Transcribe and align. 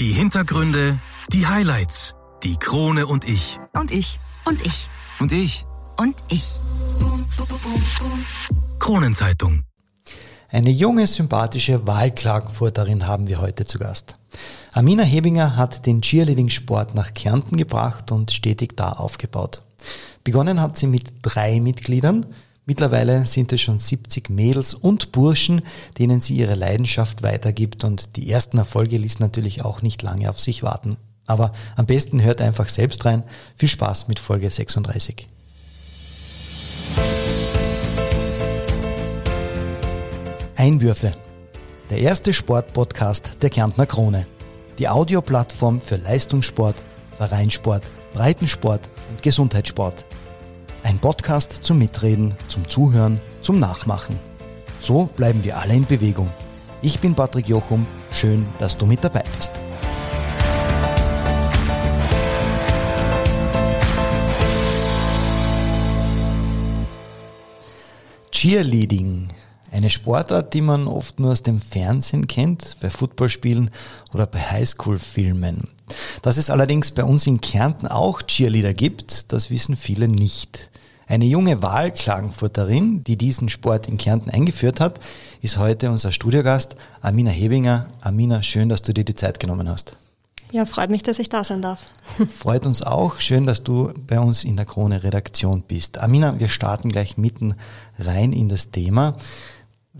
Die 0.00 0.12
Hintergründe, 0.12 0.98
die 1.30 1.46
Highlights, 1.46 2.14
die 2.42 2.56
Krone 2.56 3.06
und 3.06 3.28
ich. 3.28 3.58
Und 3.74 3.90
ich. 3.90 4.18
Und 4.46 4.66
ich. 4.66 4.88
Und 5.18 5.30
ich. 5.30 5.66
Und 5.98 6.14
ich. 6.30 6.42
Kronenzeitung. 8.78 9.64
Eine 10.48 10.70
junge, 10.70 11.06
sympathische 11.06 11.86
Wahlklagenfurterin 11.86 13.06
haben 13.06 13.28
wir 13.28 13.42
heute 13.42 13.66
zu 13.66 13.78
Gast. 13.78 14.14
Amina 14.72 15.02
Hebinger 15.02 15.56
hat 15.56 15.84
den 15.84 16.00
Cheerleading-Sport 16.00 16.94
nach 16.94 17.12
Kärnten 17.12 17.58
gebracht 17.58 18.10
und 18.10 18.30
stetig 18.30 18.78
da 18.78 18.92
aufgebaut. 18.92 19.62
Begonnen 20.24 20.62
hat 20.62 20.78
sie 20.78 20.86
mit 20.86 21.12
drei 21.20 21.60
Mitgliedern. 21.60 22.24
Mittlerweile 22.66 23.26
sind 23.26 23.52
es 23.52 23.60
schon 23.60 23.78
70 23.78 24.30
Mädels 24.30 24.74
und 24.74 25.12
Burschen, 25.12 25.62
denen 25.98 26.20
sie 26.20 26.36
ihre 26.36 26.54
Leidenschaft 26.54 27.22
weitergibt 27.22 27.84
und 27.84 28.16
die 28.16 28.30
ersten 28.30 28.58
Erfolge 28.58 28.98
ließen 28.98 29.22
natürlich 29.22 29.64
auch 29.64 29.82
nicht 29.82 30.02
lange 30.02 30.28
auf 30.28 30.38
sich 30.38 30.62
warten. 30.62 30.96
Aber 31.26 31.52
am 31.76 31.86
besten 31.86 32.22
hört 32.22 32.40
einfach 32.40 32.68
selbst 32.68 33.04
rein. 33.04 33.24
Viel 33.56 33.68
Spaß 33.68 34.08
mit 34.08 34.18
Folge 34.18 34.50
36. 34.50 35.28
Einwürfe. 40.56 41.12
Der 41.88 41.98
erste 41.98 42.34
Sportpodcast 42.34 43.38
der 43.42 43.50
Kärntner 43.50 43.86
Krone. 43.86 44.26
Die 44.78 44.88
Audioplattform 44.88 45.80
für 45.80 45.96
Leistungssport, 45.96 46.82
Vereinssport, 47.16 47.84
Breitensport 48.12 48.90
und 49.10 49.22
Gesundheitssport. 49.22 50.04
Ein 50.82 50.98
Podcast 50.98 51.58
zum 51.62 51.78
Mitreden, 51.78 52.34
zum 52.48 52.66
Zuhören, 52.68 53.20
zum 53.42 53.58
Nachmachen. 53.58 54.18
So 54.80 55.10
bleiben 55.14 55.44
wir 55.44 55.58
alle 55.58 55.74
in 55.74 55.84
Bewegung. 55.84 56.30
Ich 56.80 56.98
bin 57.00 57.14
Patrick 57.14 57.48
Jochum. 57.48 57.86
Schön, 58.10 58.46
dass 58.58 58.76
du 58.78 58.86
mit 58.86 59.04
dabei 59.04 59.22
bist. 59.36 59.52
Cheerleading. 68.30 69.28
Eine 69.72 69.90
Sportart, 69.90 70.52
die 70.54 70.62
man 70.62 70.86
oft 70.86 71.20
nur 71.20 71.30
aus 71.30 71.42
dem 71.42 71.60
Fernsehen 71.60 72.26
kennt, 72.26 72.76
bei 72.80 72.90
Footballspielen 72.90 73.70
oder 74.12 74.26
bei 74.26 74.40
Highschool-Filmen. 74.40 75.68
Dass 76.22 76.36
es 76.36 76.50
allerdings 76.50 76.90
bei 76.90 77.04
uns 77.04 77.26
in 77.26 77.40
Kärnten 77.40 77.86
auch 77.86 78.22
Cheerleader 78.22 78.74
gibt, 78.74 79.32
das 79.32 79.50
wissen 79.50 79.76
viele 79.76 80.08
nicht. 80.08 80.70
Eine 81.06 81.24
junge 81.24 81.62
Wahlklagenfurterin, 81.62 83.02
die 83.02 83.16
diesen 83.16 83.48
Sport 83.48 83.88
in 83.88 83.98
Kärnten 83.98 84.30
eingeführt 84.30 84.78
hat, 84.78 85.00
ist 85.40 85.58
heute 85.58 85.90
unser 85.90 86.12
Studiogast, 86.12 86.76
Amina 87.00 87.30
Hebinger. 87.30 87.86
Amina, 88.00 88.42
schön, 88.42 88.68
dass 88.68 88.82
du 88.82 88.92
dir 88.92 89.04
die 89.04 89.14
Zeit 89.14 89.40
genommen 89.40 89.68
hast. 89.68 89.96
Ja, 90.52 90.66
freut 90.66 90.90
mich, 90.90 91.02
dass 91.02 91.18
ich 91.20 91.28
da 91.28 91.44
sein 91.44 91.62
darf. 91.62 91.80
Freut 92.28 92.66
uns 92.66 92.82
auch. 92.82 93.20
Schön, 93.20 93.46
dass 93.46 93.62
du 93.62 93.92
bei 94.08 94.18
uns 94.18 94.42
in 94.42 94.56
der 94.56 94.66
Krone 94.66 95.04
Redaktion 95.04 95.62
bist. 95.62 95.98
Amina, 95.98 96.40
wir 96.40 96.48
starten 96.48 96.88
gleich 96.88 97.16
mitten 97.16 97.54
rein 97.98 98.32
in 98.32 98.48
das 98.48 98.72
Thema. 98.72 99.16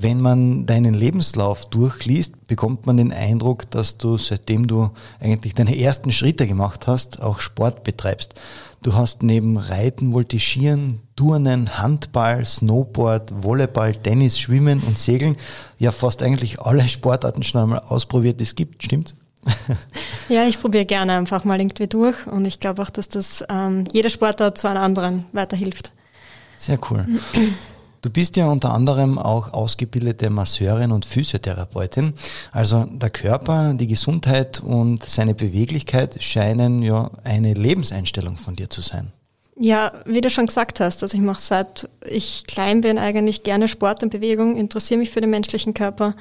Wenn 0.03 0.23
man 0.23 0.65
deinen 0.65 0.95
Lebenslauf 0.95 1.69
durchliest, 1.69 2.47
bekommt 2.47 2.87
man 2.87 2.97
den 2.97 3.13
Eindruck, 3.13 3.71
dass 3.71 3.99
du, 3.99 4.17
seitdem 4.17 4.67
du 4.67 4.89
eigentlich 5.21 5.53
deine 5.53 5.79
ersten 5.79 6.11
Schritte 6.11 6.47
gemacht 6.47 6.87
hast, 6.87 7.21
auch 7.23 7.39
Sport 7.39 7.85
betreibst. 7.85 8.35
Du 8.83 8.95
hast 8.95 9.23
neben 9.23 9.59
Reiten, 9.59 10.15
Voltigieren, 10.15 11.01
Turnen, 11.17 11.77
Handball, 11.77 12.47
Snowboard, 12.47 13.43
Volleyball, 13.43 13.95
Tennis, 13.95 14.39
Schwimmen 14.39 14.81
und 14.81 14.99
Segeln 14.99 15.37
ja 15.77 15.93
fast 15.93 16.23
eigentlich 16.23 16.59
alle 16.61 16.89
Sportarten 16.89 17.43
schon 17.43 17.61
einmal 17.61 17.81
ausprobiert, 17.81 18.41
die 18.41 18.45
es 18.45 18.55
gibt, 18.55 18.83
stimmt's? 18.83 19.15
ja, 20.31 20.45
ich 20.47 20.59
probiere 20.59 20.87
gerne 20.87 21.13
einfach 21.13 21.45
mal 21.45 21.61
irgendwie 21.61 21.89
durch 21.89 22.27
und 22.27 22.47
ich 22.47 22.59
glaube 22.59 22.81
auch, 22.81 22.91
dass 22.91 23.11
das 23.11 23.45
ähm, 23.51 23.85
jeder 23.93 24.09
Sportart 24.09 24.57
zu 24.57 24.67
einem 24.67 24.83
anderen 24.83 25.27
weiterhilft. 25.33 25.93
Sehr 26.57 26.79
cool. 26.91 27.07
Du 28.03 28.09
bist 28.11 28.37
ja 28.37 28.49
unter 28.49 28.73
anderem 28.73 29.19
auch 29.19 29.53
ausgebildete 29.53 30.31
Masseurin 30.31 30.91
und 30.91 31.05
Physiotherapeutin. 31.05 32.15
Also 32.51 32.87
der 32.91 33.11
Körper, 33.11 33.75
die 33.75 33.87
Gesundheit 33.87 34.61
und 34.61 35.05
seine 35.05 35.35
Beweglichkeit 35.35 36.23
scheinen 36.23 36.83
ja 36.83 37.11
eine 37.25 37.53
Lebenseinstellung 37.53 38.37
von 38.37 38.57
dir 38.57 38.71
zu 38.71 38.81
sein. 38.81 39.13
Ja, 39.57 39.93
wie 40.07 40.23
du 40.23 40.31
schon 40.31 40.47
gesagt 40.47 40.81
hast, 40.81 41.03
also 41.03 41.15
ich 41.15 41.23
mache 41.23 41.43
seit 41.43 41.91
ich 42.07 42.47
klein 42.47 42.81
bin 42.81 42.97
eigentlich 42.97 43.43
gerne 43.43 43.69
Sport 43.69 44.03
und 44.03 44.09
Bewegung, 44.09 44.57
interessiere 44.57 44.99
mich 44.99 45.11
für 45.11 45.21
den 45.21 45.29
menschlichen 45.29 45.75
Körper 45.75 46.15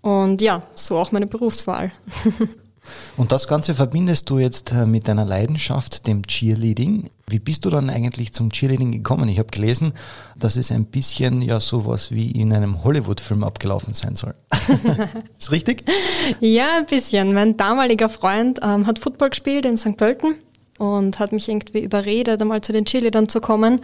und 0.00 0.40
ja, 0.40 0.62
so 0.72 0.98
auch 0.98 1.12
meine 1.12 1.26
Berufswahl. 1.26 1.92
Und 3.16 3.32
das 3.32 3.48
Ganze 3.48 3.74
verbindest 3.74 4.30
du 4.30 4.38
jetzt 4.38 4.72
äh, 4.72 4.86
mit 4.86 5.08
deiner 5.08 5.24
Leidenschaft, 5.24 6.06
dem 6.06 6.26
Cheerleading. 6.26 7.10
Wie 7.26 7.38
bist 7.38 7.64
du 7.64 7.70
dann 7.70 7.90
eigentlich 7.90 8.32
zum 8.32 8.50
Cheerleading 8.50 8.92
gekommen? 8.92 9.28
Ich 9.28 9.38
habe 9.38 9.50
gelesen, 9.50 9.92
dass 10.36 10.56
es 10.56 10.72
ein 10.72 10.86
bisschen 10.86 11.42
ja 11.42 11.60
sowas 11.60 12.12
wie 12.12 12.30
in 12.30 12.52
einem 12.52 12.82
Hollywood-Film 12.82 13.44
abgelaufen 13.44 13.94
sein 13.94 14.16
soll. 14.16 14.34
Ist 15.38 15.52
richtig? 15.52 15.84
Ja, 16.40 16.78
ein 16.78 16.86
bisschen. 16.86 17.32
Mein 17.32 17.56
damaliger 17.56 18.08
Freund 18.08 18.60
ähm, 18.62 18.86
hat 18.86 18.98
Football 18.98 19.30
gespielt 19.30 19.64
in 19.64 19.76
St. 19.76 19.96
Pölten 19.96 20.34
und 20.78 21.18
hat 21.18 21.32
mich 21.32 21.48
irgendwie 21.48 21.80
überredet, 21.80 22.40
einmal 22.40 22.62
zu 22.62 22.72
den 22.72 22.86
Cheerleadern 22.86 23.28
zu 23.28 23.40
kommen. 23.40 23.82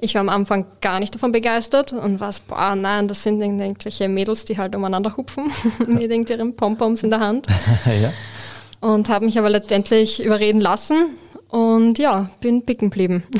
Ich 0.00 0.14
war 0.14 0.20
am 0.20 0.28
Anfang 0.28 0.66
gar 0.80 0.98
nicht 1.00 1.14
davon 1.14 1.32
begeistert 1.32 1.92
und 1.92 2.20
war 2.20 2.32
so, 2.32 2.40
boah, 2.48 2.74
nein, 2.74 3.08
das 3.08 3.22
sind 3.22 3.40
irgendwelche 3.40 4.08
Mädels, 4.08 4.44
die 4.44 4.58
halt 4.58 4.74
umeinander 4.74 5.16
hupfen 5.16 5.50
mit 5.86 6.10
ihren 6.10 6.56
Pompoms 6.56 7.02
in 7.02 7.10
der 7.10 7.20
Hand. 7.20 7.46
ja. 7.86 8.12
Und 8.80 9.08
habe 9.08 9.24
mich 9.24 9.38
aber 9.38 9.50
letztendlich 9.50 10.24
überreden 10.24 10.60
lassen 10.60 11.16
und 11.48 11.98
ja, 11.98 12.30
bin 12.40 12.64
picken 12.64 12.90
geblieben. 12.90 13.22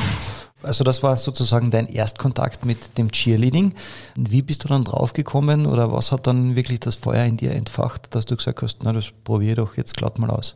Also 0.64 0.84
das 0.84 1.02
war 1.02 1.16
sozusagen 1.16 1.70
dein 1.70 1.86
Erstkontakt 1.86 2.64
mit 2.64 2.96
dem 2.96 3.10
Cheerleading. 3.10 3.74
Wie 4.16 4.42
bist 4.42 4.62
du 4.62 4.68
dann 4.68 4.84
draufgekommen 4.84 5.66
oder 5.66 5.90
was 5.90 6.12
hat 6.12 6.26
dann 6.26 6.54
wirklich 6.54 6.80
das 6.80 6.94
Feuer 6.94 7.24
in 7.24 7.36
dir 7.36 7.50
entfacht, 7.52 8.14
dass 8.14 8.26
du 8.26 8.36
gesagt 8.36 8.62
hast, 8.62 8.84
na 8.84 8.92
das 8.92 9.06
probiere 9.24 9.56
doch 9.56 9.76
jetzt 9.76 9.96
glatt 9.96 10.20
mal 10.20 10.30
aus? 10.30 10.54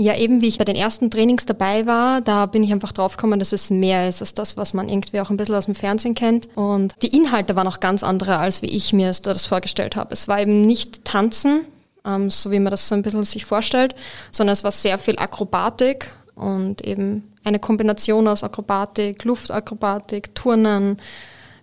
Ja, 0.00 0.14
eben 0.14 0.40
wie 0.42 0.46
ich 0.46 0.58
bei 0.58 0.64
den 0.64 0.76
ersten 0.76 1.10
Trainings 1.10 1.44
dabei 1.44 1.84
war, 1.84 2.20
da 2.20 2.46
bin 2.46 2.62
ich 2.62 2.70
einfach 2.70 2.92
draufgekommen, 2.92 3.40
dass 3.40 3.52
es 3.52 3.68
mehr 3.68 4.08
ist 4.08 4.22
als 4.22 4.32
das, 4.32 4.56
was 4.56 4.72
man 4.72 4.88
irgendwie 4.88 5.20
auch 5.20 5.28
ein 5.28 5.36
bisschen 5.36 5.56
aus 5.56 5.64
dem 5.64 5.74
Fernsehen 5.74 6.14
kennt. 6.14 6.48
Und 6.54 6.94
die 7.02 7.08
Inhalte 7.08 7.56
waren 7.56 7.66
auch 7.66 7.80
ganz 7.80 8.04
andere, 8.04 8.38
als 8.38 8.62
wie 8.62 8.66
ich 8.66 8.92
mir 8.92 9.10
das 9.10 9.46
vorgestellt 9.46 9.96
habe. 9.96 10.12
Es 10.12 10.28
war 10.28 10.40
eben 10.40 10.66
nicht 10.66 11.04
Tanzen, 11.04 11.62
ähm, 12.04 12.30
so 12.30 12.52
wie 12.52 12.60
man 12.60 12.70
das 12.70 12.86
so 12.86 12.94
ein 12.94 13.02
bisschen 13.02 13.24
sich 13.24 13.44
vorstellt, 13.44 13.96
sondern 14.30 14.52
es 14.52 14.62
war 14.62 14.70
sehr 14.70 14.98
viel 14.98 15.18
Akrobatik 15.18 16.08
und 16.36 16.80
eben 16.82 17.32
eine 17.42 17.58
Kombination 17.58 18.28
aus 18.28 18.44
Akrobatik, 18.44 19.24
Luftakrobatik, 19.24 20.32
Turnen, 20.32 20.98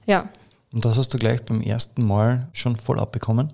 ja. 0.06 0.28
Und 0.74 0.84
das 0.84 0.98
hast 0.98 1.14
du 1.14 1.18
gleich 1.18 1.42
beim 1.44 1.62
ersten 1.62 2.06
Mal 2.06 2.50
schon 2.52 2.76
voll 2.76 3.00
abbekommen? 3.00 3.54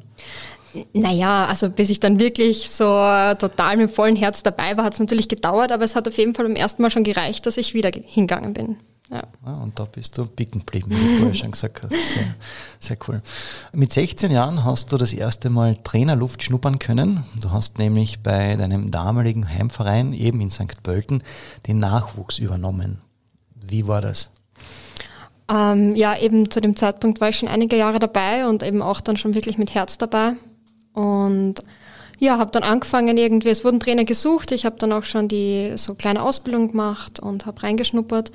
Naja, 0.93 1.45
also 1.45 1.69
bis 1.69 1.89
ich 1.89 1.99
dann 1.99 2.19
wirklich 2.19 2.69
so 2.69 2.85
total 2.85 3.77
mit 3.77 3.91
vollem 3.91 4.15
Herz 4.15 4.43
dabei 4.43 4.77
war, 4.77 4.85
hat 4.85 4.93
es 4.93 4.99
natürlich 4.99 5.27
gedauert, 5.27 5.71
aber 5.71 5.83
es 5.83 5.95
hat 5.95 6.07
auf 6.07 6.17
jeden 6.17 6.33
Fall 6.33 6.45
beim 6.45 6.55
ersten 6.55 6.81
Mal 6.81 6.89
schon 6.89 7.03
gereicht, 7.03 7.45
dass 7.45 7.57
ich 7.57 7.73
wieder 7.73 7.91
hingegangen 7.93 8.53
bin. 8.53 8.77
Ja. 9.11 9.23
Ah, 9.43 9.61
und 9.61 9.77
da 9.77 9.83
bist 9.83 10.17
du 10.17 10.25
picken 10.25 10.59
geblieben, 10.59 10.91
wie 10.91 10.95
du 10.95 11.17
vorher 11.17 11.35
schon 11.35 11.51
gesagt 11.51 11.81
hast. 11.83 11.91
Sehr, 11.91 12.35
sehr 12.79 12.97
cool. 13.07 13.21
Mit 13.73 13.91
16 13.91 14.31
Jahren 14.31 14.63
hast 14.63 14.91
du 14.93 14.97
das 14.97 15.11
erste 15.11 15.49
Mal 15.49 15.75
Trainerluft 15.83 16.43
schnuppern 16.43 16.79
können. 16.79 17.25
Du 17.41 17.51
hast 17.51 17.77
nämlich 17.77 18.23
bei 18.23 18.55
deinem 18.55 18.89
damaligen 18.89 19.47
Heimverein, 19.49 20.13
eben 20.13 20.39
in 20.39 20.49
St. 20.49 20.81
Pölten, 20.81 21.23
den 21.67 21.79
Nachwuchs 21.79 22.39
übernommen. 22.39 23.01
Wie 23.53 23.85
war 23.85 23.99
das? 23.99 24.29
Ähm, 25.49 25.95
ja, 25.97 26.17
eben 26.17 26.49
zu 26.49 26.61
dem 26.61 26.77
Zeitpunkt 26.77 27.19
war 27.19 27.29
ich 27.29 27.37
schon 27.37 27.49
einige 27.49 27.75
Jahre 27.75 27.99
dabei 27.99 28.47
und 28.47 28.63
eben 28.63 28.81
auch 28.81 29.01
dann 29.01 29.17
schon 29.17 29.33
wirklich 29.33 29.57
mit 29.57 29.73
Herz 29.73 29.97
dabei. 29.97 30.33
Und 30.93 31.55
ja, 32.19 32.37
habe 32.37 32.51
dann 32.51 32.63
angefangen 32.63 33.17
irgendwie, 33.17 33.49
es 33.49 33.65
wurden 33.65 33.79
Trainer 33.79 34.03
gesucht, 34.05 34.51
ich 34.51 34.65
habe 34.65 34.75
dann 34.77 34.93
auch 34.93 35.03
schon 35.03 35.27
die 35.27 35.73
so 35.75 35.95
kleine 35.95 36.21
Ausbildung 36.21 36.71
gemacht 36.71 37.19
und 37.19 37.47
habe 37.47 37.63
reingeschnuppert 37.63 38.31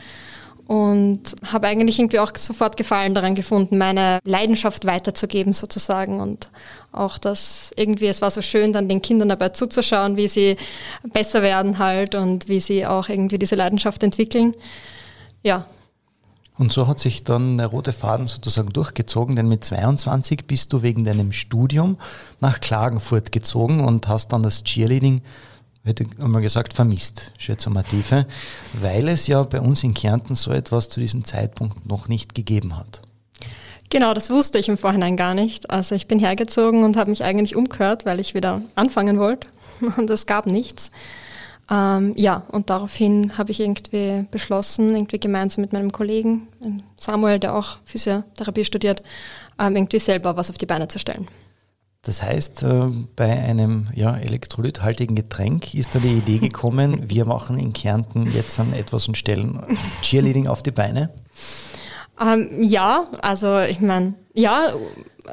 und 0.66 1.36
habe 1.44 1.68
eigentlich 1.68 2.00
irgendwie 2.00 2.18
auch 2.18 2.32
sofort 2.36 2.76
Gefallen 2.76 3.14
daran 3.14 3.36
gefunden, 3.36 3.78
meine 3.78 4.18
Leidenschaft 4.24 4.84
weiterzugeben 4.84 5.52
sozusagen 5.52 6.20
und 6.20 6.50
auch 6.90 7.18
das 7.18 7.70
irgendwie, 7.76 8.06
es 8.08 8.22
war 8.22 8.32
so 8.32 8.42
schön, 8.42 8.72
dann 8.72 8.88
den 8.88 9.02
Kindern 9.02 9.28
dabei 9.28 9.50
zuzuschauen, 9.50 10.16
wie 10.16 10.26
sie 10.26 10.56
besser 11.12 11.42
werden 11.42 11.78
halt 11.78 12.16
und 12.16 12.48
wie 12.48 12.58
sie 12.58 12.84
auch 12.84 13.08
irgendwie 13.08 13.38
diese 13.38 13.54
Leidenschaft 13.54 14.02
entwickeln. 14.02 14.54
Ja, 15.44 15.66
und 16.58 16.72
so 16.72 16.86
hat 16.86 17.00
sich 17.00 17.24
dann 17.24 17.58
der 17.58 17.66
rote 17.66 17.92
Faden 17.92 18.26
sozusagen 18.26 18.72
durchgezogen, 18.72 19.36
denn 19.36 19.48
mit 19.48 19.64
22 19.64 20.46
bist 20.46 20.72
du 20.72 20.82
wegen 20.82 21.04
deinem 21.04 21.32
Studium 21.32 21.98
nach 22.40 22.60
Klagenfurt 22.60 23.30
gezogen 23.32 23.84
und 23.84 24.08
hast 24.08 24.28
dann 24.32 24.42
das 24.42 24.64
Cheerleading, 24.64 25.20
hätte 25.84 26.06
einmal 26.20 26.42
gesagt, 26.42 26.72
vermisst, 26.72 27.32
Schätzomative, 27.38 28.26
weil 28.74 29.08
es 29.08 29.26
ja 29.26 29.42
bei 29.42 29.60
uns 29.60 29.84
in 29.84 29.94
Kärnten 29.94 30.34
so 30.34 30.50
etwas 30.50 30.88
zu 30.88 31.00
diesem 31.00 31.24
Zeitpunkt 31.24 31.86
noch 31.86 32.08
nicht 32.08 32.34
gegeben 32.34 32.76
hat. 32.76 33.02
Genau, 33.90 34.14
das 34.14 34.30
wusste 34.30 34.58
ich 34.58 34.68
im 34.68 34.78
Vorhinein 34.78 35.16
gar 35.16 35.34
nicht. 35.34 35.70
Also 35.70 35.94
ich 35.94 36.08
bin 36.08 36.18
hergezogen 36.18 36.82
und 36.84 36.96
habe 36.96 37.10
mich 37.10 37.22
eigentlich 37.22 37.54
umgehört, 37.54 38.04
weil 38.04 38.18
ich 38.18 38.34
wieder 38.34 38.62
anfangen 38.74 39.18
wollte. 39.18 39.48
und 39.96 40.10
es 40.10 40.26
gab 40.26 40.46
nichts. 40.46 40.90
Ähm, 41.70 42.12
ja, 42.16 42.44
und 42.52 42.70
daraufhin 42.70 43.36
habe 43.38 43.50
ich 43.50 43.60
irgendwie 43.60 44.24
beschlossen, 44.30 44.94
irgendwie 44.94 45.18
gemeinsam 45.18 45.62
mit 45.62 45.72
meinem 45.72 45.90
Kollegen 45.90 46.48
Samuel, 46.98 47.38
der 47.38 47.56
auch 47.56 47.78
Physiotherapie 47.84 48.64
studiert, 48.64 49.02
ähm, 49.58 49.74
irgendwie 49.74 49.98
selber 49.98 50.36
was 50.36 50.50
auf 50.50 50.58
die 50.58 50.66
Beine 50.66 50.86
zu 50.88 50.98
stellen. 50.98 51.26
Das 52.02 52.22
heißt, 52.22 52.62
äh, 52.62 52.84
bei 53.16 53.32
einem 53.42 53.88
ja, 53.92 54.16
elektrolythaltigen 54.16 55.16
Getränk 55.16 55.74
ist 55.74 55.92
da 55.92 55.98
die 55.98 56.18
Idee 56.18 56.38
gekommen, 56.38 57.10
wir 57.10 57.24
machen 57.24 57.58
in 57.58 57.72
Kärnten 57.72 58.30
jetzt 58.32 58.60
an 58.60 58.72
etwas 58.72 59.08
und 59.08 59.18
stellen 59.18 59.60
Cheerleading 60.02 60.46
auf 60.46 60.62
die 60.62 60.70
Beine? 60.70 61.10
Ähm, 62.20 62.62
ja, 62.62 63.04
also 63.22 63.60
ich 63.60 63.80
meine, 63.80 64.14
ja, 64.32 64.72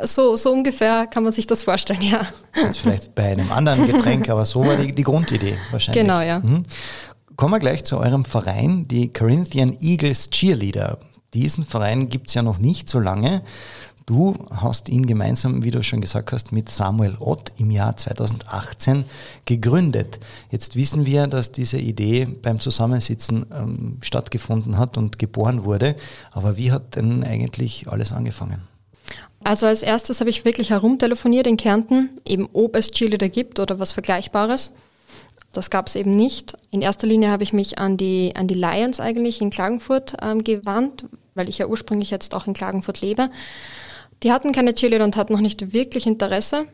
so, 0.04 0.36
so 0.36 0.52
ungefähr 0.52 1.08
kann 1.08 1.24
man 1.24 1.34
sich 1.34 1.48
das 1.48 1.64
vorstellen, 1.64 2.02
ja. 2.02 2.22
Jetzt 2.56 2.80
vielleicht 2.80 3.16
bei 3.16 3.32
einem 3.32 3.52
anderen 3.52 3.88
Getränk, 3.88 4.30
aber 4.30 4.46
so 4.46 4.66
war 4.66 4.76
die, 4.76 4.94
die 4.94 5.04
Grundidee 5.04 5.58
wahrscheinlich. 5.72 6.02
Genau, 6.02 6.22
ja. 6.22 6.40
Mhm. 6.40 6.64
Kommen 7.36 7.54
wir 7.54 7.60
gleich 7.60 7.84
zu 7.84 7.98
eurem 7.98 8.26
Verein, 8.26 8.88
die 8.88 9.12
Corinthian 9.12 9.78
Eagles 9.80 10.30
Cheerleader. 10.30 11.00
Diesen 11.34 11.64
Verein 11.64 12.10
gibt 12.10 12.28
es 12.28 12.36
ja 12.36 12.44
noch 12.44 12.60
nicht 12.60 12.88
so 12.88 13.00
lange. 13.00 13.42
Du 14.06 14.36
hast 14.50 14.90
ihn 14.90 15.06
gemeinsam, 15.06 15.64
wie 15.64 15.72
du 15.72 15.82
schon 15.82 16.02
gesagt 16.02 16.34
hast, 16.34 16.52
mit 16.52 16.68
Samuel 16.70 17.16
Ott 17.20 17.54
im 17.58 17.72
Jahr 17.72 17.96
2018 17.96 19.06
gegründet. 19.46 20.20
Jetzt 20.52 20.76
wissen 20.76 21.06
wir, 21.06 21.28
dass 21.28 21.54
diese 21.54 21.78
Idee 21.78 22.26
beim 22.26 22.60
Zusammensitzen 22.60 23.46
ähm, 23.54 23.98
stattgefunden 24.02 24.78
hat 24.78 24.98
und 24.98 25.20
geboren 25.20 25.64
wurde. 25.64 25.96
Aber 26.32 26.58
wie 26.58 26.72
hat 26.74 26.98
denn 26.98 27.24
eigentlich 27.24 27.88
alles 27.88 28.12
angefangen? 28.12 28.68
Also 29.46 29.68
als 29.68 29.84
erstes 29.84 30.20
habe 30.20 30.30
ich 30.30 30.44
wirklich 30.44 30.72
herumtelefoniert 30.72 31.48
in 31.48 31.58
Kärnten, 31.58 32.10
eben 32.26 32.50
ob 32.52 32.76
es 32.76 32.92
Cheerleader 32.92 33.30
gibt 33.30 33.60
oder 33.60 33.80
was 33.80 33.94
Vergleichbares. 33.94 34.74
Das 35.54 35.70
gab 35.70 35.88
es 35.88 35.96
eben 35.96 36.12
nicht. 36.12 36.58
In 36.72 36.82
erster 36.82 37.08
Linie 37.08 37.30
habe 37.30 37.44
ich 37.44 37.54
mich 37.54 37.78
an 37.78 37.96
die, 37.96 38.34
an 38.36 38.48
die 38.48 38.56
Lions 38.56 39.00
eigentlich 39.00 39.40
in 39.42 39.50
Klagenfurt 39.50 40.16
ähm, 40.22 40.44
gewandt, 40.44 41.06
weil 41.36 41.48
ich 41.48 41.60
ja 41.60 41.68
ursprünglich 41.68 42.10
jetzt 42.10 42.36
auch 42.36 42.48
in 42.48 42.54
Klagenfurt 42.54 43.02
lebe. 43.02 43.30
Die 44.24 44.32
hatten 44.32 44.54
keine 44.54 44.74
Cheerleader 44.74 45.04
und 45.04 45.18
hatten 45.18 45.34
noch 45.34 45.42
nicht 45.42 45.74
wirklich 45.74 46.08
Interesse. 46.08 46.66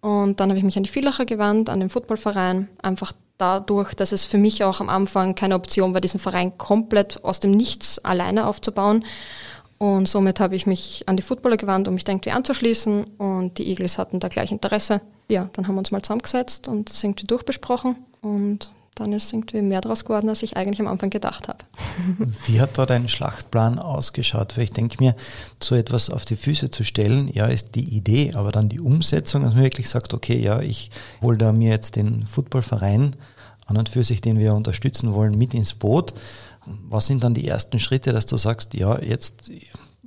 Und 0.00 0.38
dann 0.38 0.50
habe 0.50 0.58
ich 0.58 0.64
mich 0.64 0.76
an 0.76 0.84
die 0.84 0.90
Villacher 0.90 1.24
gewandt, 1.24 1.70
an 1.70 1.80
den 1.80 1.88
Footballverein, 1.88 2.68
einfach 2.82 3.12
dadurch, 3.38 3.94
dass 3.94 4.12
es 4.12 4.24
für 4.24 4.38
mich 4.38 4.62
auch 4.62 4.80
am 4.80 4.88
Anfang 4.88 5.34
keine 5.34 5.54
Option 5.54 5.94
war, 5.94 6.00
diesen 6.00 6.20
Verein 6.20 6.56
komplett 6.58 7.24
aus 7.24 7.40
dem 7.40 7.52
Nichts 7.52 7.98
alleine 8.04 8.46
aufzubauen. 8.46 9.04
Und 9.78 10.08
somit 10.08 10.40
habe 10.40 10.56
ich 10.56 10.66
mich 10.66 11.04
an 11.06 11.16
die 11.16 11.22
Footballer 11.22 11.56
gewandt, 11.56 11.88
um 11.88 11.94
mich 11.94 12.06
irgendwie 12.06 12.32
anzuschließen. 12.32 13.04
Und 13.16 13.58
die 13.58 13.68
Eagles 13.68 13.96
hatten 13.96 14.20
da 14.20 14.28
gleich 14.28 14.52
Interesse. 14.52 15.00
Ja, 15.28 15.48
dann 15.52 15.66
haben 15.66 15.76
wir 15.76 15.80
uns 15.80 15.90
mal 15.90 16.02
zusammengesetzt 16.02 16.68
und 16.68 16.90
das 16.90 17.02
irgendwie 17.02 17.26
durchbesprochen. 17.26 17.96
Und 18.20 18.72
dann 19.00 19.12
ist 19.12 19.32
irgendwie 19.32 19.62
mehr 19.62 19.80
draus 19.80 20.04
geworden, 20.04 20.28
als 20.28 20.42
ich 20.42 20.56
eigentlich 20.56 20.80
am 20.80 20.88
Anfang 20.88 21.10
gedacht 21.10 21.48
habe. 21.48 21.58
Wie 22.46 22.60
hat 22.60 22.78
da 22.78 22.86
dein 22.86 23.08
Schlachtplan 23.08 23.78
ausgeschaut? 23.78 24.56
Weil 24.56 24.64
ich 24.64 24.70
denke 24.70 24.96
mir, 24.98 25.14
so 25.62 25.74
etwas 25.74 26.10
auf 26.10 26.24
die 26.24 26.36
Füße 26.36 26.70
zu 26.70 26.84
stellen, 26.84 27.28
ja, 27.32 27.46
ist 27.46 27.74
die 27.74 27.96
Idee, 27.96 28.32
aber 28.34 28.52
dann 28.52 28.68
die 28.68 28.80
Umsetzung, 28.80 29.42
dass 29.42 29.54
man 29.54 29.62
wirklich 29.62 29.88
sagt, 29.88 30.14
okay, 30.14 30.38
ja, 30.38 30.60
ich 30.60 30.90
hole 31.22 31.38
da 31.38 31.52
mir 31.52 31.70
jetzt 31.70 31.96
den 31.96 32.26
Footballverein 32.26 33.16
an 33.66 33.76
und 33.76 33.88
für 33.88 34.04
sich, 34.04 34.20
den 34.20 34.38
wir 34.38 34.54
unterstützen 34.54 35.12
wollen, 35.14 35.36
mit 35.36 35.54
ins 35.54 35.74
Boot. 35.74 36.14
Was 36.88 37.06
sind 37.06 37.24
dann 37.24 37.34
die 37.34 37.46
ersten 37.46 37.78
Schritte, 37.78 38.12
dass 38.12 38.26
du 38.26 38.36
sagst, 38.36 38.74
ja, 38.74 39.00
jetzt 39.00 39.50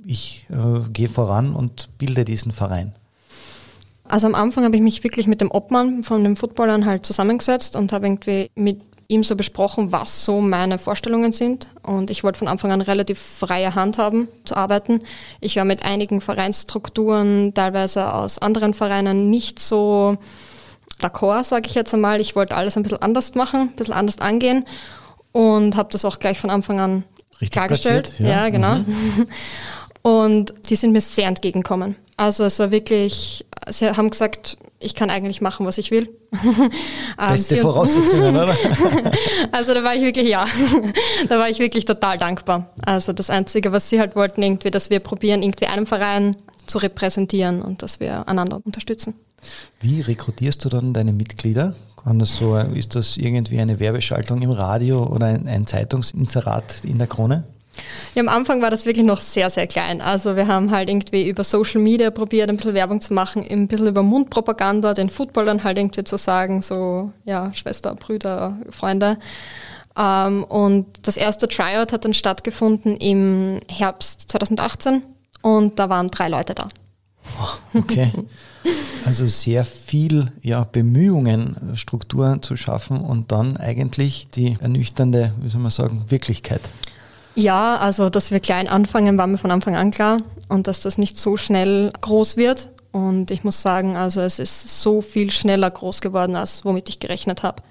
ich 0.04 0.46
äh, 0.50 0.88
gehe 0.90 1.08
voran 1.08 1.54
und 1.54 1.88
bilde 1.98 2.24
diesen 2.24 2.52
Verein? 2.52 2.94
Also 4.12 4.26
am 4.26 4.34
Anfang 4.34 4.64
habe 4.64 4.76
ich 4.76 4.82
mich 4.82 5.02
wirklich 5.04 5.26
mit 5.26 5.40
dem 5.40 5.50
Obmann 5.50 6.02
von 6.02 6.22
den 6.22 6.36
Footballern 6.36 6.84
halt 6.84 7.06
zusammengesetzt 7.06 7.76
und 7.76 7.94
habe 7.94 8.06
irgendwie 8.06 8.50
mit 8.54 8.82
ihm 9.08 9.24
so 9.24 9.36
besprochen, 9.36 9.90
was 9.90 10.26
so 10.26 10.42
meine 10.42 10.76
Vorstellungen 10.76 11.32
sind. 11.32 11.68
Und 11.82 12.10
ich 12.10 12.22
wollte 12.22 12.40
von 12.40 12.46
Anfang 12.46 12.72
an 12.72 12.82
relativ 12.82 13.18
freie 13.18 13.74
Hand 13.74 13.96
haben 13.96 14.28
zu 14.44 14.54
arbeiten. 14.54 15.00
Ich 15.40 15.56
war 15.56 15.64
mit 15.64 15.82
einigen 15.82 16.20
Vereinsstrukturen, 16.20 17.54
teilweise 17.54 18.12
aus 18.12 18.36
anderen 18.36 18.74
Vereinen, 18.74 19.30
nicht 19.30 19.58
so 19.58 20.18
d'accord, 21.00 21.44
sage 21.44 21.66
ich 21.68 21.74
jetzt 21.74 21.94
einmal. 21.94 22.20
Ich 22.20 22.36
wollte 22.36 22.54
alles 22.54 22.76
ein 22.76 22.82
bisschen 22.82 23.00
anders 23.00 23.34
machen, 23.34 23.60
ein 23.60 23.76
bisschen 23.76 23.94
anders 23.94 24.18
angehen 24.18 24.66
und 25.32 25.74
habe 25.74 25.88
das 25.90 26.04
auch 26.04 26.18
gleich 26.18 26.38
von 26.38 26.50
Anfang 26.50 26.80
an 26.80 27.04
Richtig 27.40 27.52
klargestellt. 27.52 28.08
Platziert, 28.08 28.28
ja. 28.28 28.42
ja, 28.42 28.48
genau. 28.50 28.74
Mhm. 28.74 29.26
Und 30.02 30.52
die 30.68 30.74
sind 30.74 30.92
mir 30.92 31.00
sehr 31.00 31.28
entgegengekommen. 31.28 31.94
Also 32.22 32.44
es 32.44 32.60
war 32.60 32.70
wirklich, 32.70 33.44
sie 33.68 33.90
haben 33.90 34.08
gesagt, 34.08 34.56
ich 34.78 34.94
kann 34.94 35.10
eigentlich 35.10 35.40
machen, 35.40 35.66
was 35.66 35.76
ich 35.76 35.90
will. 35.90 36.08
Ähm, 37.18 37.32
Beste 37.32 37.58
Voraussetzungen, 37.58 38.34
oder? 38.34 38.56
also 39.52 39.74
da 39.74 39.84
war 39.84 39.94
ich 39.94 40.00
wirklich, 40.00 40.28
ja, 40.28 40.46
da 41.28 41.38
war 41.38 41.50
ich 41.50 41.58
wirklich 41.58 41.84
total 41.84 42.16
dankbar. 42.16 42.70
Also 42.80 43.12
das 43.12 43.28
Einzige, 43.28 43.70
was 43.70 43.90
sie 43.90 44.00
halt 44.00 44.16
wollten, 44.16 44.42
irgendwie, 44.42 44.70
dass 44.70 44.88
wir 44.88 45.00
probieren, 45.00 45.42
irgendwie 45.42 45.66
einen 45.66 45.84
Verein 45.84 46.36
zu 46.66 46.78
repräsentieren 46.78 47.60
und 47.60 47.82
dass 47.82 48.00
wir 48.00 48.26
einander 48.26 48.60
unterstützen. 48.64 49.12
Wie 49.80 50.00
rekrutierst 50.00 50.64
du 50.64 50.70
dann 50.70 50.94
deine 50.94 51.12
Mitglieder? 51.12 51.74
Das 52.06 52.36
so, 52.36 52.56
ist 52.56 52.96
das 52.96 53.18
irgendwie 53.18 53.60
eine 53.60 53.78
Werbeschaltung 53.78 54.40
im 54.40 54.50
Radio 54.50 55.04
oder 55.04 55.26
ein, 55.26 55.46
ein 55.46 55.66
Zeitungsinserat 55.66 56.84
in 56.84 56.96
der 56.96 57.08
Krone? 57.08 57.44
Ja, 58.14 58.20
am 58.20 58.28
Anfang 58.28 58.60
war 58.60 58.70
das 58.70 58.84
wirklich 58.84 59.06
noch 59.06 59.20
sehr, 59.20 59.48
sehr 59.48 59.66
klein. 59.66 60.02
Also 60.02 60.36
wir 60.36 60.46
haben 60.46 60.70
halt 60.70 60.90
irgendwie 60.90 61.26
über 61.26 61.44
Social 61.44 61.80
Media 61.80 62.10
probiert, 62.10 62.50
ein 62.50 62.56
bisschen 62.56 62.74
Werbung 62.74 63.00
zu 63.00 63.14
machen, 63.14 63.42
ein 63.48 63.68
bisschen 63.68 63.86
über 63.86 64.02
Mundpropaganda, 64.02 64.92
den 64.92 65.08
Footballern 65.08 65.64
halt 65.64 65.78
irgendwie 65.78 66.04
zu 66.04 66.18
sagen, 66.18 66.60
so, 66.60 67.12
ja, 67.24 67.52
Schwester, 67.54 67.94
Brüder, 67.94 68.58
Freunde. 68.70 69.18
Ähm, 69.96 70.44
und 70.44 70.86
das 71.06 71.16
erste 71.16 71.48
Tryout 71.48 71.92
hat 71.92 72.04
dann 72.04 72.12
stattgefunden 72.12 72.96
im 72.96 73.60
Herbst 73.68 74.30
2018 74.30 75.02
und 75.40 75.78
da 75.78 75.88
waren 75.88 76.08
drei 76.08 76.28
Leute 76.28 76.54
da. 76.54 76.68
Okay. 77.74 78.12
Also 79.04 79.26
sehr 79.26 79.64
viel 79.64 80.30
ja, 80.40 80.62
Bemühungen, 80.62 81.56
Strukturen 81.74 82.42
zu 82.42 82.56
schaffen 82.56 83.00
und 83.00 83.32
dann 83.32 83.56
eigentlich 83.56 84.28
die 84.32 84.56
ernüchternde, 84.60 85.34
wie 85.40 85.48
soll 85.48 85.60
man 85.60 85.72
sagen, 85.72 86.04
Wirklichkeit. 86.10 86.60
Ja, 87.34 87.76
also 87.76 88.08
dass 88.08 88.30
wir 88.30 88.40
klein 88.40 88.68
anfangen, 88.68 89.16
war 89.18 89.26
mir 89.26 89.38
von 89.38 89.50
Anfang 89.50 89.76
an 89.76 89.90
klar 89.90 90.18
und 90.48 90.66
dass 90.66 90.80
das 90.80 90.98
nicht 90.98 91.18
so 91.18 91.36
schnell 91.36 91.92
groß 92.00 92.36
wird. 92.36 92.70
Und 92.92 93.30
ich 93.30 93.42
muss 93.42 93.62
sagen, 93.62 93.96
also 93.96 94.20
es 94.20 94.38
ist 94.38 94.80
so 94.80 95.00
viel 95.00 95.30
schneller 95.30 95.70
groß 95.70 96.02
geworden, 96.02 96.36
als 96.36 96.64
womit 96.64 96.90
ich 96.90 97.00
gerechnet 97.00 97.42
habe. 97.42 97.62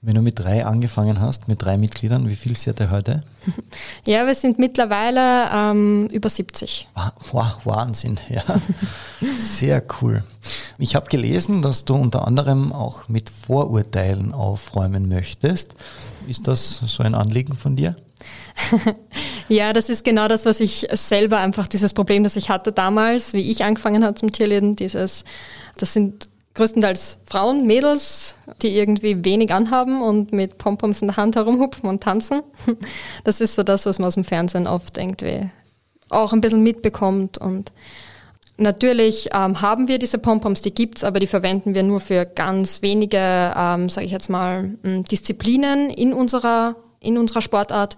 Wenn 0.00 0.14
du 0.14 0.22
mit 0.22 0.38
drei 0.38 0.64
angefangen 0.64 1.20
hast, 1.20 1.48
mit 1.48 1.62
drei 1.62 1.76
Mitgliedern, 1.76 2.28
wie 2.28 2.36
viel 2.36 2.56
seid 2.56 2.80
ihr 2.80 2.90
heute? 2.90 3.20
Ja, 4.06 4.26
wir 4.26 4.34
sind 4.34 4.58
mittlerweile 4.58 5.48
ähm, 5.52 6.06
über 6.12 6.28
70. 6.28 6.88
Wow, 7.32 7.56
Wahnsinn, 7.64 8.18
ja. 8.28 8.42
Sehr 9.36 9.82
cool. 10.00 10.22
Ich 10.78 10.94
habe 10.94 11.08
gelesen, 11.08 11.62
dass 11.62 11.84
du 11.84 11.94
unter 11.94 12.26
anderem 12.26 12.72
auch 12.72 13.08
mit 13.08 13.28
Vorurteilen 13.30 14.32
aufräumen 14.32 15.08
möchtest. 15.08 15.74
Ist 16.28 16.46
das 16.46 16.76
so 16.86 17.02
ein 17.02 17.14
Anliegen 17.14 17.56
von 17.56 17.74
dir? 17.74 17.96
ja, 19.48 19.72
das 19.72 19.88
ist 19.88 20.04
genau 20.04 20.28
das, 20.28 20.44
was 20.44 20.60
ich 20.60 20.86
selber 20.92 21.38
einfach, 21.38 21.68
dieses 21.68 21.92
Problem, 21.92 22.24
das 22.24 22.36
ich 22.36 22.50
hatte 22.50 22.72
damals, 22.72 23.32
wie 23.32 23.50
ich 23.50 23.64
angefangen 23.64 24.04
habe 24.04 24.14
zum 24.14 24.30
Tierleben, 24.30 24.76
dieses, 24.76 25.24
das 25.76 25.92
sind 25.92 26.28
größtenteils 26.54 27.18
Frauen, 27.24 27.66
Mädels, 27.66 28.34
die 28.62 28.76
irgendwie 28.76 29.24
wenig 29.24 29.52
anhaben 29.52 30.02
und 30.02 30.32
mit 30.32 30.58
Pompoms 30.58 31.02
in 31.02 31.08
der 31.08 31.16
Hand 31.16 31.36
herumhupfen 31.36 31.88
und 31.88 32.02
tanzen. 32.02 32.42
Das 33.24 33.40
ist 33.40 33.54
so 33.54 33.62
das, 33.62 33.86
was 33.86 33.98
man 33.98 34.08
aus 34.08 34.14
dem 34.14 34.24
Fernsehen 34.24 34.66
oft 34.66 34.96
irgendwie 34.98 35.50
auch 36.10 36.32
ein 36.32 36.40
bisschen 36.40 36.62
mitbekommt 36.62 37.38
und 37.38 37.72
Natürlich 38.60 39.28
ähm, 39.32 39.60
haben 39.60 39.86
wir 39.86 40.00
diese 40.00 40.18
Pompoms, 40.18 40.62
die 40.62 40.74
gibt's, 40.74 41.04
aber 41.04 41.20
die 41.20 41.28
verwenden 41.28 41.76
wir 41.76 41.84
nur 41.84 42.00
für 42.00 42.26
ganz 42.26 42.82
wenige, 42.82 43.54
ähm, 43.56 43.88
sage 43.88 44.04
ich 44.04 44.10
jetzt 44.10 44.28
mal, 44.28 44.72
Disziplinen 44.82 45.90
in 45.90 46.12
unserer 46.12 46.74
in 47.00 47.18
unserer 47.18 47.42
Sportart. 47.42 47.96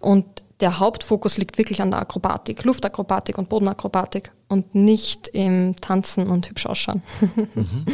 Und 0.00 0.26
der 0.60 0.78
Hauptfokus 0.78 1.36
liegt 1.36 1.58
wirklich 1.58 1.82
an 1.82 1.90
der 1.90 2.00
Akrobatik, 2.00 2.64
Luftakrobatik 2.64 3.36
und 3.36 3.48
Bodenakrobatik 3.48 4.32
und 4.48 4.74
nicht 4.74 5.28
im 5.28 5.76
Tanzen 5.80 6.28
und 6.28 6.48
hübsch 6.48 6.66
ausschauen. 6.66 7.02
Mhm. 7.54 7.84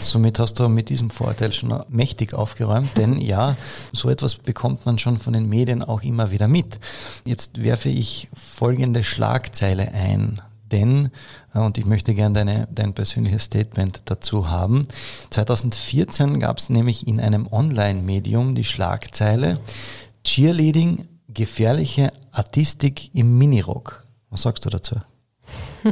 Somit 0.00 0.38
hast 0.38 0.60
du 0.60 0.68
mit 0.68 0.88
diesem 0.88 1.10
Vorteil 1.10 1.52
schon 1.52 1.82
mächtig 1.88 2.34
aufgeräumt, 2.34 2.96
denn 2.96 3.20
ja, 3.20 3.56
so 3.92 4.10
etwas 4.10 4.36
bekommt 4.36 4.84
man 4.86 4.98
schon 4.98 5.18
von 5.18 5.32
den 5.32 5.48
Medien 5.48 5.82
auch 5.82 6.02
immer 6.02 6.30
wieder 6.30 6.48
mit. 6.48 6.78
Jetzt 7.24 7.62
werfe 7.62 7.88
ich 7.88 8.28
folgende 8.34 9.02
Schlagzeile 9.04 9.92
ein, 9.92 10.40
denn, 10.72 11.10
äh, 11.54 11.58
und 11.58 11.78
ich 11.78 11.86
möchte 11.86 12.14
gerne 12.14 12.68
dein 12.70 12.94
persönliches 12.94 13.44
Statement 13.44 14.02
dazu 14.06 14.48
haben, 14.48 14.86
2014 15.30 16.40
gab 16.40 16.58
es 16.58 16.70
nämlich 16.70 17.06
in 17.06 17.20
einem 17.20 17.46
Online-Medium 17.46 18.54
die 18.54 18.64
Schlagzeile 18.64 19.60
Cheerleading, 20.24 21.08
gefährliche 21.28 22.12
Artistik 22.32 23.14
im 23.14 23.38
Minirock. 23.38 24.04
Was 24.30 24.42
sagst 24.42 24.64
du 24.64 24.70
dazu? 24.70 24.96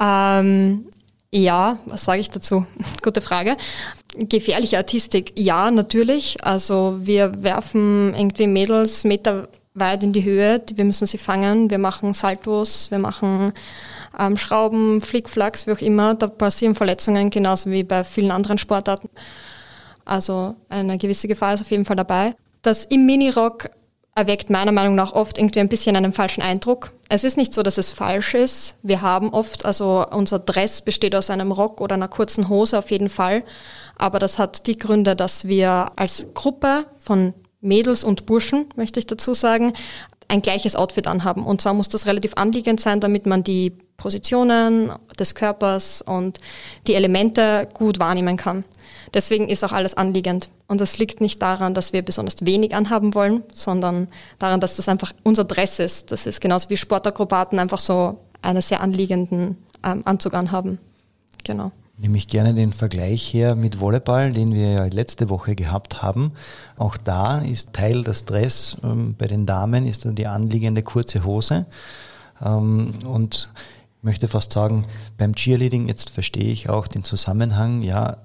ähm, 0.00 0.84
Ja, 1.34 1.78
was 1.86 2.04
sage 2.04 2.20
ich 2.20 2.28
dazu? 2.28 2.66
Gute 3.02 3.22
Frage. 3.22 3.56
Gefährliche 4.16 4.76
Artistik, 4.76 5.32
ja, 5.36 5.70
natürlich. 5.70 6.44
Also 6.44 6.98
wir 7.00 7.42
werfen 7.42 8.14
irgendwie 8.14 8.46
Mädels 8.46 9.04
meterweit 9.74 10.02
in 10.02 10.12
die 10.12 10.24
Höhe, 10.24 10.62
wir 10.74 10.84
müssen 10.84 11.06
sie 11.06 11.18
fangen, 11.18 11.70
wir 11.70 11.78
machen 11.78 12.14
Saltos, 12.14 12.90
wir 12.90 12.98
machen 12.98 13.52
ähm, 14.18 14.36
Schrauben, 14.36 15.00
Flickflacks, 15.00 15.66
wie 15.66 15.72
auch 15.72 15.80
immer. 15.80 16.14
Da 16.14 16.26
passieren 16.26 16.74
Verletzungen 16.74 17.30
genauso 17.30 17.70
wie 17.70 17.82
bei 17.82 18.04
vielen 18.04 18.30
anderen 18.30 18.58
Sportarten. 18.58 19.08
Also 20.04 20.56
eine 20.68 20.98
gewisse 20.98 21.28
Gefahr 21.28 21.54
ist 21.54 21.62
auf 21.62 21.70
jeden 21.70 21.84
Fall 21.84 21.96
dabei. 21.96 22.34
Das 22.62 22.84
im 22.86 23.06
Minirock 23.06 23.70
erweckt 24.14 24.50
meiner 24.50 24.72
Meinung 24.72 24.94
nach 24.94 25.12
oft 25.12 25.38
irgendwie 25.38 25.60
ein 25.60 25.70
bisschen 25.70 25.96
einen 25.96 26.12
falschen 26.12 26.42
Eindruck. 26.42 26.92
Es 27.08 27.24
ist 27.24 27.38
nicht 27.38 27.54
so, 27.54 27.62
dass 27.62 27.78
es 27.78 27.92
falsch 27.92 28.34
ist. 28.34 28.76
Wir 28.82 29.00
haben 29.00 29.30
oft, 29.30 29.64
also 29.64 30.04
unser 30.10 30.38
Dress 30.38 30.82
besteht 30.82 31.14
aus 31.14 31.30
einem 31.30 31.50
Rock 31.50 31.80
oder 31.80 31.94
einer 31.94 32.08
kurzen 32.08 32.48
Hose 32.50 32.76
auf 32.76 32.90
jeden 32.90 33.08
Fall. 33.08 33.42
Aber 33.96 34.18
das 34.18 34.38
hat 34.38 34.66
die 34.66 34.76
Gründe, 34.76 35.16
dass 35.16 35.46
wir 35.46 35.92
als 35.96 36.26
Gruppe 36.34 36.84
von 36.98 37.32
Mädels 37.62 38.04
und 38.04 38.26
Burschen, 38.26 38.66
möchte 38.76 39.00
ich 39.00 39.06
dazu 39.06 39.32
sagen, 39.32 39.72
ein 40.28 40.42
gleiches 40.42 40.76
Outfit 40.76 41.06
anhaben. 41.06 41.44
Und 41.44 41.60
zwar 41.60 41.74
muss 41.74 41.88
das 41.88 42.06
relativ 42.06 42.32
anliegend 42.36 42.80
sein, 42.80 43.00
damit 43.00 43.26
man 43.26 43.44
die 43.44 43.72
Positionen 43.96 44.90
des 45.18 45.34
Körpers 45.34 46.02
und 46.02 46.40
die 46.86 46.94
Elemente 46.94 47.68
gut 47.72 47.98
wahrnehmen 47.98 48.36
kann. 48.36 48.64
Deswegen 49.14 49.48
ist 49.48 49.64
auch 49.64 49.72
alles 49.72 49.94
anliegend. 49.94 50.48
Und 50.68 50.80
das 50.80 50.98
liegt 50.98 51.20
nicht 51.20 51.40
daran, 51.42 51.74
dass 51.74 51.92
wir 51.92 52.02
besonders 52.02 52.36
wenig 52.40 52.74
anhaben 52.74 53.14
wollen, 53.14 53.42
sondern 53.52 54.08
daran, 54.38 54.60
dass 54.60 54.76
das 54.76 54.88
einfach 54.88 55.12
unser 55.22 55.44
Dress 55.44 55.78
ist. 55.78 56.12
Das 56.12 56.26
ist 56.26 56.40
genauso 56.40 56.70
wie 56.70 56.76
Sportakrobaten 56.76 57.58
einfach 57.58 57.78
so 57.80 58.18
einen 58.40 58.62
sehr 58.62 58.80
anliegenden 58.80 59.58
ähm, 59.84 60.02
Anzug 60.04 60.34
anhaben. 60.34 60.78
Genau. 61.44 61.72
Nehme 62.02 62.18
ich 62.18 62.26
gerne 62.26 62.52
den 62.52 62.72
Vergleich 62.72 63.32
her 63.32 63.54
mit 63.54 63.78
Volleyball, 63.78 64.32
den 64.32 64.56
wir 64.56 64.70
ja 64.72 64.84
letzte 64.86 65.28
Woche 65.28 65.54
gehabt 65.54 66.02
haben. 66.02 66.32
Auch 66.76 66.96
da 66.96 67.38
ist 67.38 67.74
Teil 67.74 68.02
des 68.02 68.24
Dress 68.24 68.76
ähm, 68.82 69.14
bei 69.16 69.28
den 69.28 69.46
Damen 69.46 69.86
ist 69.86 70.04
dann 70.04 70.16
die 70.16 70.26
anliegende 70.26 70.82
kurze 70.82 71.22
Hose. 71.22 71.64
Ähm, 72.44 72.92
und 73.04 73.50
ich 73.98 74.02
möchte 74.02 74.26
fast 74.26 74.50
sagen, 74.50 74.84
beim 75.16 75.36
Cheerleading, 75.36 75.86
jetzt 75.86 76.10
verstehe 76.10 76.50
ich 76.50 76.68
auch 76.68 76.88
den 76.88 77.04
Zusammenhang, 77.04 77.82
ja, 77.82 78.16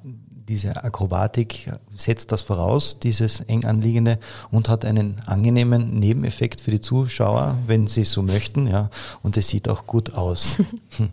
diese 0.49 0.83
Akrobatik 0.83 1.71
setzt 1.95 2.31
das 2.31 2.41
voraus, 2.41 2.97
dieses 2.99 3.41
eng 3.41 3.63
anliegende 3.63 4.17
und 4.49 4.69
hat 4.69 4.85
einen 4.85 5.21
angenehmen 5.27 5.99
Nebeneffekt 5.99 6.61
für 6.61 6.71
die 6.71 6.81
Zuschauer, 6.81 7.55
wenn 7.67 7.85
sie 7.85 8.05
so 8.05 8.23
möchten, 8.23 8.65
ja, 8.65 8.89
und 9.21 9.37
es 9.37 9.49
sieht 9.49 9.69
auch 9.69 9.85
gut 9.85 10.15
aus. 10.15 10.55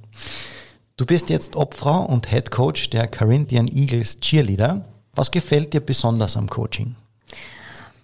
du 0.97 1.07
bist 1.07 1.31
jetzt 1.31 1.57
Obfrau 1.57 2.05
und 2.05 2.31
Head 2.31 2.51
Coach 2.51 2.91
der 2.91 3.09
Corinthian 3.09 3.69
Eagles 3.69 4.21
Cheerleader. 4.21 4.85
Was 5.15 5.31
gefällt 5.31 5.73
dir 5.73 5.81
besonders 5.81 6.37
am 6.37 6.49
Coaching? 6.49 6.97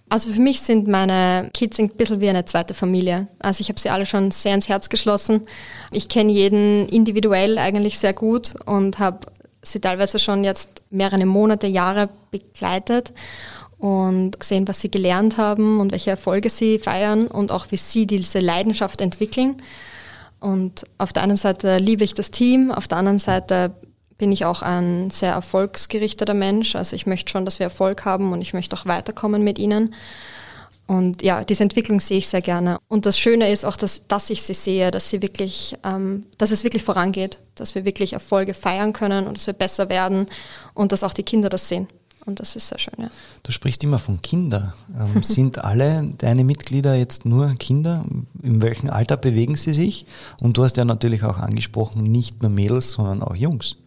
Also 0.09 0.29
für 0.29 0.41
mich 0.41 0.59
sind 0.61 0.89
meine 0.89 1.49
Kids 1.53 1.79
ein 1.79 1.89
bisschen 1.89 2.19
wie 2.19 2.27
eine 2.27 2.43
zweite 2.43 2.73
Familie. 2.73 3.27
Also 3.39 3.61
ich 3.61 3.69
habe 3.69 3.79
sie 3.79 3.89
alle 3.89 4.05
schon 4.05 4.31
sehr 4.31 4.53
ins 4.53 4.67
Herz 4.67 4.89
geschlossen. 4.89 5.47
Ich 5.91 6.09
kenne 6.09 6.33
jeden 6.33 6.87
individuell 6.89 7.57
eigentlich 7.57 7.97
sehr 7.97 8.13
gut 8.13 8.55
und 8.65 8.99
habe 8.99 9.27
sie 9.61 9.79
teilweise 9.79 10.19
schon 10.19 10.43
jetzt 10.43 10.81
mehrere 10.89 11.25
Monate, 11.25 11.67
Jahre 11.67 12.09
begleitet 12.29 13.13
und 13.77 14.37
gesehen, 14.37 14.67
was 14.67 14.81
sie 14.81 14.91
gelernt 14.91 15.37
haben 15.37 15.79
und 15.79 15.93
welche 15.93 16.09
Erfolge 16.09 16.49
sie 16.49 16.77
feiern 16.77 17.27
und 17.27 17.53
auch 17.53 17.67
wie 17.69 17.77
sie 17.77 18.05
diese 18.05 18.39
Leidenschaft 18.39 18.99
entwickeln. 18.99 19.61
Und 20.41 20.85
auf 20.97 21.13
der 21.13 21.23
einen 21.23 21.37
Seite 21.37 21.77
liebe 21.77 22.03
ich 22.03 22.13
das 22.13 22.31
Team, 22.31 22.71
auf 22.71 22.87
der 22.87 22.97
anderen 22.97 23.19
Seite 23.19 23.73
bin 24.17 24.31
ich 24.31 24.43
auch 24.43 24.61
ein 24.61 25.09
sehr 25.09 25.31
erfolgsgerichteter 25.31 26.33
Mensch. 26.33 26.75
Also 26.75 26.95
ich 26.95 27.05
möchte 27.07 27.31
schon, 27.31 27.45
dass 27.45 27.59
wir 27.59 27.65
Erfolg 27.65 28.05
haben 28.05 28.33
und 28.33 28.41
ich 28.41 28.53
möchte 28.53 28.75
auch 28.75 28.85
weiterkommen 28.85 29.43
mit 29.43 29.57
ihnen. 29.57 29.95
Und 30.87 31.21
ja, 31.21 31.43
diese 31.43 31.63
Entwicklung 31.63 31.99
sehe 31.99 32.17
ich 32.17 32.27
sehr 32.27 32.41
gerne. 32.41 32.77
Und 32.87 33.05
das 33.05 33.17
Schöne 33.17 33.51
ist 33.51 33.65
auch, 33.65 33.77
dass, 33.77 34.07
dass 34.07 34.29
ich 34.29 34.41
sie 34.41 34.53
sehe, 34.53 34.91
dass 34.91 35.09
sie 35.09 35.21
wirklich, 35.21 35.77
ähm, 35.83 36.25
dass 36.37 36.51
es 36.51 36.63
wirklich 36.63 36.83
vorangeht, 36.83 37.39
dass 37.55 37.75
wir 37.75 37.85
wirklich 37.85 38.13
Erfolge 38.13 38.53
feiern 38.53 38.93
können 38.93 39.25
und 39.25 39.37
dass 39.37 39.47
wir 39.47 39.53
besser 39.53 39.89
werden 39.89 40.27
und 40.73 40.91
dass 40.91 41.03
auch 41.03 41.13
die 41.13 41.23
Kinder 41.23 41.49
das 41.49 41.69
sehen. 41.69 41.87
Und 42.25 42.39
das 42.39 42.55
ist 42.55 42.67
sehr 42.67 42.79
schön, 42.79 42.93
ja. 42.97 43.09
Du 43.43 43.51
sprichst 43.51 43.83
immer 43.83 43.99
von 43.99 44.21
Kindern. 44.21 44.73
Ähm, 44.97 45.23
sind 45.23 45.63
alle 45.63 46.13
deine 46.17 46.43
Mitglieder 46.43 46.95
jetzt 46.95 47.25
nur 47.25 47.53
Kinder? 47.55 48.05
In 48.41 48.61
welchem 48.61 48.89
Alter 48.89 49.17
bewegen 49.17 49.55
sie 49.55 49.73
sich? 49.73 50.05
Und 50.41 50.57
du 50.57 50.63
hast 50.63 50.77
ja 50.77 50.85
natürlich 50.85 51.23
auch 51.23 51.37
angesprochen, 51.37 52.03
nicht 52.03 52.41
nur 52.41 52.51
Mädels, 52.51 52.91
sondern 52.91 53.23
auch 53.23 53.35
Jungs. 53.35 53.77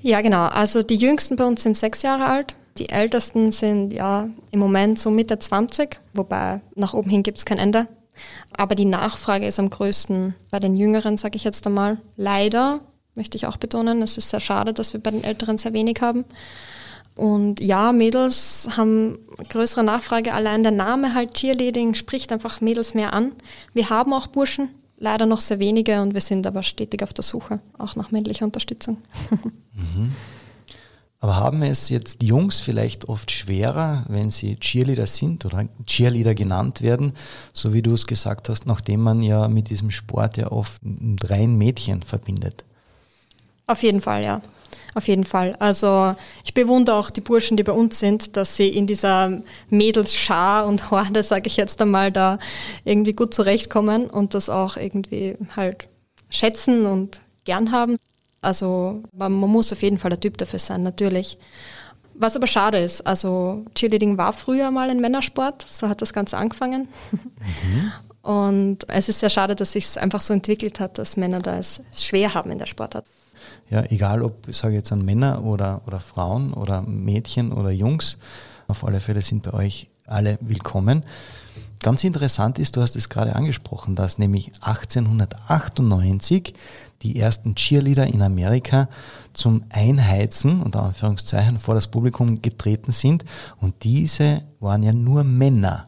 Ja, 0.00 0.20
genau. 0.20 0.46
Also 0.46 0.82
die 0.82 0.96
jüngsten 0.96 1.36
bei 1.36 1.44
uns 1.44 1.62
sind 1.62 1.76
sechs 1.76 2.02
Jahre 2.02 2.26
alt 2.26 2.54
die 2.78 2.88
Ältesten 2.88 3.52
sind 3.52 3.92
ja 3.92 4.28
im 4.50 4.60
Moment 4.60 4.98
so 4.98 5.10
Mitte 5.10 5.38
20, 5.38 5.98
wobei 6.14 6.60
nach 6.74 6.94
oben 6.94 7.10
hin 7.10 7.22
gibt 7.22 7.38
es 7.38 7.44
kein 7.44 7.58
Ende. 7.58 7.88
Aber 8.56 8.74
die 8.74 8.84
Nachfrage 8.84 9.46
ist 9.46 9.58
am 9.58 9.70
größten 9.70 10.34
bei 10.50 10.58
den 10.60 10.74
Jüngeren, 10.74 11.16
sage 11.16 11.36
ich 11.36 11.44
jetzt 11.44 11.66
einmal. 11.66 11.98
Leider, 12.16 12.80
möchte 13.14 13.36
ich 13.36 13.46
auch 13.46 13.56
betonen, 13.56 14.02
es 14.02 14.18
ist 14.18 14.30
sehr 14.30 14.40
schade, 14.40 14.72
dass 14.72 14.92
wir 14.92 15.00
bei 15.00 15.10
den 15.10 15.24
Älteren 15.24 15.58
sehr 15.58 15.72
wenig 15.72 16.00
haben. 16.00 16.24
Und 17.18 17.58
ja, 17.58 17.90
Mädels 17.90 18.68
haben 18.76 19.18
größere 19.48 19.82
Nachfrage. 19.82 20.34
Allein 20.34 20.62
der 20.62 20.70
Name 20.70 21.14
halt 21.14 21.34
Cheerleading 21.34 21.94
spricht 21.94 22.30
einfach 22.30 22.60
Mädels 22.60 22.94
mehr 22.94 23.12
an. 23.12 23.32
Wir 23.74 23.90
haben 23.90 24.12
auch 24.12 24.28
Burschen, 24.28 24.68
leider 24.98 25.26
noch 25.26 25.40
sehr 25.40 25.58
wenige 25.58 26.00
und 26.00 26.14
wir 26.14 26.20
sind 26.20 26.46
aber 26.46 26.62
stetig 26.62 27.02
auf 27.02 27.12
der 27.12 27.24
Suche, 27.24 27.58
auch 27.76 27.96
nach 27.96 28.12
männlicher 28.12 28.44
Unterstützung. 28.44 28.98
Mhm. 29.94 30.10
Aber 31.20 31.36
haben 31.36 31.62
es 31.62 31.88
jetzt 31.88 32.20
die 32.20 32.26
Jungs 32.26 32.58
vielleicht 32.58 33.08
oft 33.08 33.30
schwerer, 33.30 34.04
wenn 34.08 34.32
sie 34.32 34.56
Cheerleader 34.56 35.06
sind 35.06 35.44
oder 35.44 35.68
Cheerleader 35.86 36.34
genannt 36.34 36.82
werden, 36.82 37.12
so 37.52 37.72
wie 37.72 37.82
du 37.82 37.94
es 37.94 38.08
gesagt 38.08 38.48
hast, 38.48 38.66
nachdem 38.66 39.02
man 39.02 39.22
ja 39.22 39.46
mit 39.46 39.70
diesem 39.70 39.92
Sport 39.92 40.36
ja 40.36 40.50
oft 40.50 40.82
ein 40.82 41.16
rein 41.22 41.56
Mädchen 41.56 42.02
verbindet? 42.02 42.64
Auf 43.68 43.84
jeden 43.84 44.00
Fall, 44.00 44.24
ja. 44.24 44.42
Auf 44.94 45.06
jeden 45.06 45.24
Fall. 45.24 45.54
Also 45.58 46.14
ich 46.44 46.54
bewundere 46.54 46.96
auch 46.96 47.10
die 47.10 47.20
Burschen, 47.20 47.56
die 47.56 47.62
bei 47.62 47.72
uns 47.72 48.00
sind, 48.00 48.36
dass 48.36 48.56
sie 48.56 48.68
in 48.68 48.86
dieser 48.86 49.42
Mädelsschar 49.68 50.66
und 50.66 50.90
Horde, 50.90 51.22
sage 51.22 51.46
ich 51.46 51.56
jetzt 51.56 51.80
einmal, 51.80 52.10
da 52.10 52.38
irgendwie 52.84 53.12
gut 53.12 53.34
zurechtkommen 53.34 54.08
und 54.08 54.34
das 54.34 54.48
auch 54.48 54.76
irgendwie 54.76 55.36
halt 55.56 55.88
schätzen 56.30 56.86
und 56.86 57.20
gern 57.44 57.72
haben. 57.72 57.96
Also 58.40 59.02
man, 59.12 59.32
man 59.32 59.50
muss 59.50 59.72
auf 59.72 59.82
jeden 59.82 59.98
Fall 59.98 60.10
der 60.10 60.20
Typ 60.20 60.38
dafür 60.38 60.58
sein, 60.58 60.82
natürlich. 60.82 61.38
Was 62.14 62.34
aber 62.34 62.46
schade 62.48 62.78
ist, 62.78 63.06
also 63.06 63.64
Cheerleading 63.74 64.18
war 64.18 64.32
früher 64.32 64.72
mal 64.72 64.90
ein 64.90 65.00
Männersport, 65.00 65.64
so 65.68 65.88
hat 65.88 66.02
das 66.02 66.12
Ganze 66.12 66.36
angefangen. 66.36 66.88
Mhm. 67.12 67.92
Und 68.28 68.88
es 68.88 69.08
ist 69.08 69.20
sehr 69.20 69.30
schade, 69.30 69.54
dass 69.54 69.72
sich 69.72 69.84
es 69.84 69.96
einfach 69.96 70.20
so 70.20 70.34
entwickelt 70.34 70.80
hat, 70.80 70.98
dass 70.98 71.16
Männer 71.16 71.40
da 71.40 71.56
es 71.56 71.82
schwer 71.96 72.34
haben 72.34 72.50
in 72.50 72.58
der 72.58 72.66
Sportart. 72.66 73.06
Ja, 73.70 73.82
egal 73.90 74.22
ob, 74.22 74.48
ich 74.48 74.56
sage 74.56 74.74
jetzt 74.74 74.92
an 74.92 75.04
Männer 75.04 75.44
oder, 75.44 75.82
oder 75.86 76.00
Frauen 76.00 76.52
oder 76.52 76.82
Mädchen 76.82 77.52
oder 77.52 77.70
Jungs, 77.70 78.18
auf 78.66 78.84
alle 78.84 79.00
Fälle 79.00 79.22
sind 79.22 79.42
bei 79.42 79.52
euch 79.52 79.88
alle 80.06 80.38
willkommen. 80.40 81.04
Ganz 81.80 82.02
interessant 82.02 82.58
ist, 82.58 82.76
du 82.76 82.80
hast 82.80 82.96
es 82.96 83.08
gerade 83.08 83.36
angesprochen, 83.36 83.94
dass 83.94 84.18
nämlich 84.18 84.50
1898 84.60 86.54
die 87.02 87.20
ersten 87.20 87.54
Cheerleader 87.54 88.06
in 88.08 88.22
Amerika 88.22 88.88
zum 89.32 89.62
Einheizen, 89.68 90.60
unter 90.60 90.82
Anführungszeichen, 90.82 91.60
vor 91.60 91.76
das 91.76 91.86
Publikum 91.86 92.42
getreten 92.42 92.90
sind. 92.90 93.24
Und 93.60 93.84
diese 93.84 94.42
waren 94.58 94.82
ja 94.82 94.92
nur 94.92 95.22
Männer. 95.22 95.86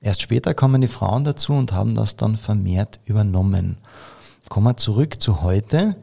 Erst 0.00 0.22
später 0.22 0.54
kommen 0.54 0.82
die 0.82 0.88
Frauen 0.88 1.24
dazu 1.24 1.52
und 1.52 1.72
haben 1.72 1.96
das 1.96 2.14
dann 2.16 2.36
vermehrt 2.36 3.00
übernommen. 3.06 3.78
Kommen 4.48 4.66
wir 4.66 4.76
zurück 4.76 5.20
zu 5.20 5.42
heute 5.42 5.96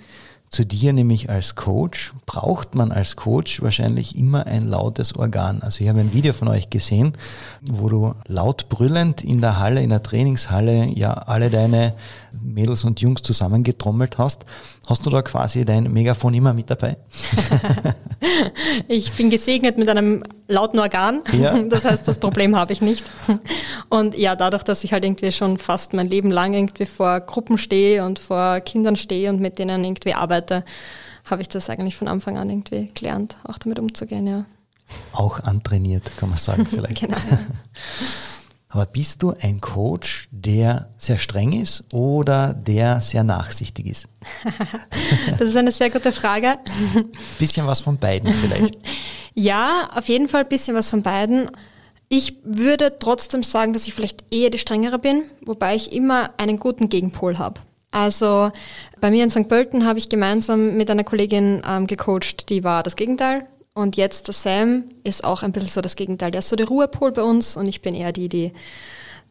zu 0.51 0.65
dir, 0.65 0.91
nämlich 0.91 1.29
als 1.29 1.55
Coach, 1.55 2.13
braucht 2.25 2.75
man 2.75 2.91
als 2.91 3.15
Coach 3.15 3.61
wahrscheinlich 3.61 4.17
immer 4.17 4.45
ein 4.45 4.67
lautes 4.67 5.15
Organ. 5.15 5.61
Also 5.61 5.81
ich 5.81 5.89
habe 5.89 6.01
ein 6.01 6.13
Video 6.13 6.33
von 6.33 6.49
euch 6.49 6.69
gesehen, 6.69 7.13
wo 7.61 7.87
du 7.87 8.15
laut 8.27 8.67
brüllend 8.67 9.23
in 9.23 9.39
der 9.39 9.59
Halle, 9.59 9.81
in 9.81 9.89
der 9.89 10.03
Trainingshalle, 10.03 10.91
ja 10.91 11.13
alle 11.13 11.49
deine 11.49 11.93
Mädels 12.39 12.83
und 12.83 13.01
Jungs 13.01 13.21
zusammengetrommelt 13.21 14.17
hast. 14.17 14.45
Hast 14.87 15.05
du 15.05 15.09
da 15.09 15.21
quasi 15.21 15.65
dein 15.65 15.91
Megafon 15.91 16.33
immer 16.33 16.53
mit 16.53 16.69
dabei? 16.69 16.97
ich 18.87 19.11
bin 19.13 19.29
gesegnet 19.29 19.77
mit 19.77 19.89
einem 19.89 20.23
lauten 20.47 20.79
Organ. 20.79 21.21
Ja. 21.39 21.55
Das 21.71 21.85
heißt, 21.85 22.07
das 22.07 22.19
Problem 22.19 22.55
habe 22.55 22.73
ich 22.73 22.81
nicht. 22.81 23.09
Und 23.89 24.17
ja, 24.17 24.35
dadurch, 24.35 24.63
dass 24.63 24.83
ich 24.83 24.93
halt 24.93 25.05
irgendwie 25.05 25.31
schon 25.31 25.57
fast 25.57 25.93
mein 25.93 26.09
Leben 26.09 26.31
lang 26.31 26.53
irgendwie 26.53 26.85
vor 26.85 27.19
Gruppen 27.21 27.57
stehe 27.57 28.03
und 28.05 28.19
vor 28.19 28.59
Kindern 28.61 28.95
stehe 28.95 29.29
und 29.29 29.39
mit 29.39 29.57
denen 29.57 29.83
irgendwie 29.83 30.13
arbeite, 30.13 30.65
habe 31.25 31.41
ich 31.41 31.47
das 31.47 31.69
eigentlich 31.69 31.95
von 31.95 32.07
Anfang 32.07 32.37
an 32.37 32.49
irgendwie 32.49 32.91
gelernt, 32.93 33.37
auch 33.43 33.57
damit 33.57 33.79
umzugehen, 33.79 34.27
ja. 34.27 34.45
Auch 35.13 35.39
antrainiert, 35.39 36.11
kann 36.17 36.29
man 36.29 36.37
sagen 36.37 36.65
vielleicht. 36.69 37.01
genau. 37.01 37.17
Aber 38.73 38.85
bist 38.85 39.21
du 39.21 39.33
ein 39.41 39.59
Coach, 39.59 40.29
der 40.31 40.87
sehr 40.97 41.17
streng 41.17 41.51
ist 41.51 41.83
oder 41.93 42.53
der 42.53 43.01
sehr 43.01 43.23
nachsichtig 43.23 43.85
ist? 43.85 44.07
das 45.31 45.41
ist 45.41 45.57
eine 45.57 45.71
sehr 45.71 45.89
gute 45.89 46.13
Frage. 46.13 46.57
Bisschen 47.39 47.67
was 47.67 47.81
von 47.81 47.97
beiden 47.97 48.31
vielleicht. 48.31 48.77
ja, 49.33 49.89
auf 49.93 50.07
jeden 50.07 50.29
Fall 50.29 50.43
ein 50.43 50.47
bisschen 50.47 50.75
was 50.75 50.89
von 50.89 51.03
beiden. 51.03 51.51
Ich 52.07 52.37
würde 52.43 52.95
trotzdem 52.97 53.43
sagen, 53.43 53.73
dass 53.73 53.87
ich 53.87 53.93
vielleicht 53.93 54.23
eher 54.33 54.49
die 54.49 54.57
strengere 54.57 54.99
bin, 54.99 55.23
wobei 55.45 55.75
ich 55.75 55.91
immer 55.91 56.31
einen 56.37 56.57
guten 56.57 56.87
Gegenpol 56.87 57.39
habe. 57.39 57.59
Also 57.91 58.51
bei 59.01 59.11
mir 59.11 59.25
in 59.25 59.29
St. 59.29 59.49
Pölten 59.49 59.85
habe 59.85 59.99
ich 59.99 60.07
gemeinsam 60.07 60.77
mit 60.77 60.89
einer 60.89 61.03
Kollegin 61.03 61.61
ähm, 61.67 61.87
gecoacht, 61.87 62.47
die 62.47 62.63
war 62.63 62.83
das 62.83 62.95
Gegenteil. 62.95 63.47
Und 63.73 63.95
jetzt 63.95 64.27
der 64.27 64.33
Sam 64.33 64.83
ist 65.03 65.23
auch 65.23 65.43
ein 65.43 65.53
bisschen 65.53 65.69
so 65.69 65.81
das 65.81 65.95
Gegenteil. 65.95 66.31
Der 66.31 66.39
ist 66.39 66.49
so 66.49 66.55
der 66.57 66.67
Ruhepol 66.67 67.11
bei 67.13 67.23
uns 67.23 67.55
und 67.55 67.67
ich 67.67 67.81
bin 67.81 67.95
eher 67.95 68.11
die, 68.11 68.27
die 68.27 68.51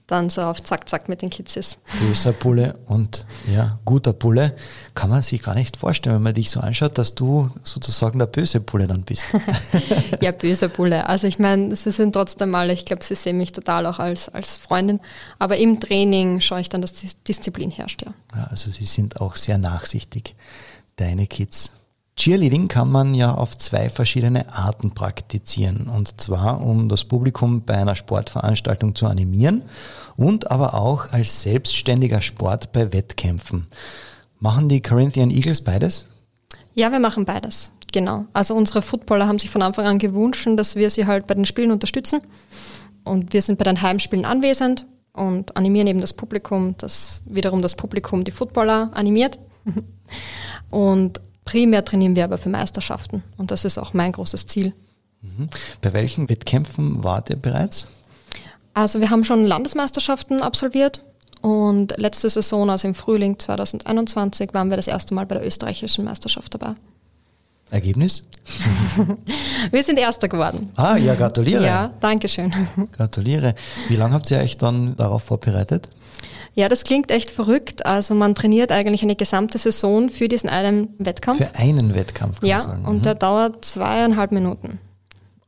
dann 0.06 0.30
so 0.30 0.42
auf 0.42 0.62
Zack, 0.62 0.88
Zack 0.88 1.08
mit 1.08 1.22
den 1.22 1.30
Kids 1.30 1.56
ist. 1.56 1.78
Böser 2.00 2.32
Bulle 2.32 2.78
und 2.86 3.26
ja, 3.52 3.74
guter 3.84 4.12
Bulle. 4.12 4.56
Kann 4.94 5.10
man 5.10 5.22
sich 5.22 5.42
gar 5.42 5.54
nicht 5.54 5.76
vorstellen, 5.76 6.16
wenn 6.16 6.22
man 6.22 6.34
dich 6.34 6.50
so 6.50 6.60
anschaut, 6.60 6.98
dass 6.98 7.14
du 7.14 7.50
sozusagen 7.62 8.18
der 8.18 8.26
böse 8.26 8.60
Bulle 8.60 8.86
dann 8.86 9.02
bist. 9.02 9.26
ja, 10.20 10.32
böser 10.32 10.68
Bulle. 10.68 11.06
Also 11.06 11.26
ich 11.26 11.38
meine, 11.38 11.76
sie 11.76 11.92
sind 11.92 12.12
trotzdem 12.12 12.54
alle, 12.54 12.72
ich 12.72 12.86
glaube, 12.86 13.04
sie 13.04 13.14
sehen 13.14 13.36
mich 13.36 13.52
total 13.52 13.86
auch 13.86 13.98
als, 13.98 14.28
als 14.28 14.56
Freundin. 14.56 15.00
Aber 15.38 15.58
im 15.58 15.78
Training 15.78 16.40
schaue 16.40 16.62
ich 16.62 16.68
dann, 16.68 16.80
dass 16.80 16.94
die 16.94 17.10
Disziplin 17.28 17.70
herrscht, 17.70 18.02
ja. 18.02 18.12
ja 18.34 18.44
also 18.44 18.70
sie 18.70 18.86
sind 18.86 19.20
auch 19.20 19.36
sehr 19.36 19.58
nachsichtig, 19.58 20.34
deine 20.96 21.26
Kids. 21.26 21.70
Cheerleading 22.20 22.68
kann 22.68 22.92
man 22.92 23.14
ja 23.14 23.32
auf 23.32 23.56
zwei 23.56 23.88
verschiedene 23.88 24.52
Arten 24.52 24.90
praktizieren. 24.90 25.86
Und 25.88 26.20
zwar, 26.20 26.60
um 26.60 26.90
das 26.90 27.06
Publikum 27.06 27.62
bei 27.62 27.78
einer 27.78 27.94
Sportveranstaltung 27.94 28.94
zu 28.94 29.06
animieren 29.06 29.62
und 30.18 30.50
aber 30.50 30.74
auch 30.74 31.14
als 31.14 31.40
selbstständiger 31.40 32.20
Sport 32.20 32.72
bei 32.72 32.92
Wettkämpfen. 32.92 33.68
Machen 34.38 34.68
die 34.68 34.82
Corinthian 34.82 35.30
Eagles 35.30 35.62
beides? 35.62 36.04
Ja, 36.74 36.92
wir 36.92 37.00
machen 37.00 37.24
beides. 37.24 37.72
Genau. 37.90 38.26
Also 38.34 38.54
unsere 38.54 38.82
Footballer 38.82 39.26
haben 39.26 39.38
sich 39.38 39.48
von 39.48 39.62
Anfang 39.62 39.86
an 39.86 39.98
gewünscht, 39.98 40.46
dass 40.56 40.76
wir 40.76 40.90
sie 40.90 41.06
halt 41.06 41.26
bei 41.26 41.32
den 41.32 41.46
Spielen 41.46 41.70
unterstützen. 41.70 42.20
Und 43.02 43.32
wir 43.32 43.40
sind 43.40 43.56
bei 43.56 43.64
den 43.64 43.80
Heimspielen 43.80 44.26
anwesend 44.26 44.86
und 45.14 45.56
animieren 45.56 45.86
eben 45.86 46.02
das 46.02 46.12
Publikum, 46.12 46.74
das 46.76 47.22
wiederum 47.24 47.62
das 47.62 47.76
Publikum 47.76 48.24
die 48.24 48.30
Footballer 48.30 48.90
animiert. 48.92 49.38
Und 50.70 51.20
Primär 51.50 51.84
trainieren 51.84 52.14
wir 52.14 52.22
aber 52.22 52.38
für 52.38 52.48
Meisterschaften 52.48 53.24
und 53.36 53.50
das 53.50 53.64
ist 53.64 53.76
auch 53.76 53.92
mein 53.92 54.12
großes 54.12 54.46
Ziel. 54.46 54.72
Mhm. 55.20 55.48
Bei 55.80 55.92
welchen 55.92 56.28
Wettkämpfen 56.28 57.02
wart 57.02 57.28
ihr 57.28 57.34
bereits? 57.34 57.88
Also 58.72 59.00
wir 59.00 59.10
haben 59.10 59.24
schon 59.24 59.44
Landesmeisterschaften 59.44 60.42
absolviert 60.42 61.02
und 61.40 61.98
letzte 61.98 62.28
Saison, 62.28 62.70
also 62.70 62.86
im 62.86 62.94
Frühling 62.94 63.36
2021, 63.36 64.54
waren 64.54 64.70
wir 64.70 64.76
das 64.76 64.86
erste 64.86 65.12
Mal 65.12 65.26
bei 65.26 65.34
der 65.34 65.44
österreichischen 65.44 66.04
Meisterschaft 66.04 66.54
dabei. 66.54 66.76
Ergebnis? 67.72 68.22
wir 69.72 69.82
sind 69.82 69.98
Erster 69.98 70.28
geworden. 70.28 70.70
Ah, 70.76 70.96
ja, 70.96 71.16
gratuliere. 71.16 71.66
Ja, 71.66 71.90
danke 71.98 72.28
schön. 72.28 72.54
Gratuliere. 72.92 73.56
Wie 73.88 73.96
lange 73.96 74.14
habt 74.14 74.30
ihr 74.30 74.38
euch 74.38 74.56
dann 74.56 74.96
darauf 74.96 75.24
vorbereitet? 75.24 75.88
Ja, 76.54 76.68
das 76.68 76.84
klingt 76.84 77.10
echt 77.10 77.30
verrückt. 77.30 77.86
Also 77.86 78.14
man 78.14 78.34
trainiert 78.34 78.72
eigentlich 78.72 79.02
eine 79.02 79.16
gesamte 79.16 79.58
Saison 79.58 80.10
für 80.10 80.28
diesen 80.28 80.50
einen 80.50 80.94
Wettkampf. 80.98 81.38
Für 81.38 81.54
einen 81.54 81.94
Wettkampf, 81.94 82.40
kann 82.40 82.48
ja, 82.48 82.58
man 82.58 82.66
sagen. 82.66 82.84
und 82.84 82.96
mhm. 82.98 83.02
der 83.02 83.14
dauert 83.14 83.64
zweieinhalb 83.64 84.32
Minuten. 84.32 84.78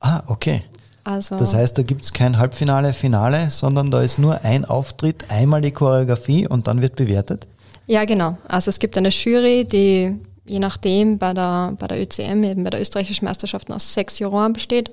Ah, 0.00 0.22
okay. 0.26 0.62
Also 1.04 1.36
das 1.36 1.54
heißt, 1.54 1.76
da 1.76 1.82
gibt 1.82 2.04
es 2.04 2.12
kein 2.12 2.38
Halbfinale, 2.38 2.92
Finale, 2.92 3.50
sondern 3.50 3.90
da 3.90 4.02
ist 4.02 4.18
nur 4.18 4.44
ein 4.44 4.64
Auftritt, 4.64 5.24
einmal 5.28 5.60
die 5.60 5.72
Choreografie 5.72 6.46
und 6.46 6.68
dann 6.68 6.80
wird 6.80 6.94
bewertet? 6.94 7.48
Ja, 7.86 8.04
genau. 8.04 8.38
Also 8.46 8.68
es 8.68 8.78
gibt 8.78 8.96
eine 8.96 9.08
Jury, 9.08 9.64
die 9.64 10.16
je 10.46 10.58
nachdem 10.60 11.18
bei 11.18 11.34
der, 11.34 11.74
bei 11.78 11.88
der 11.88 12.00
ÖCM, 12.00 12.44
eben 12.44 12.64
bei 12.64 12.70
der 12.70 12.80
österreichischen 12.80 13.24
Meisterschaft 13.24 13.70
aus 13.70 13.94
sechs 13.94 14.18
Juroren 14.20 14.52
besteht. 14.52 14.92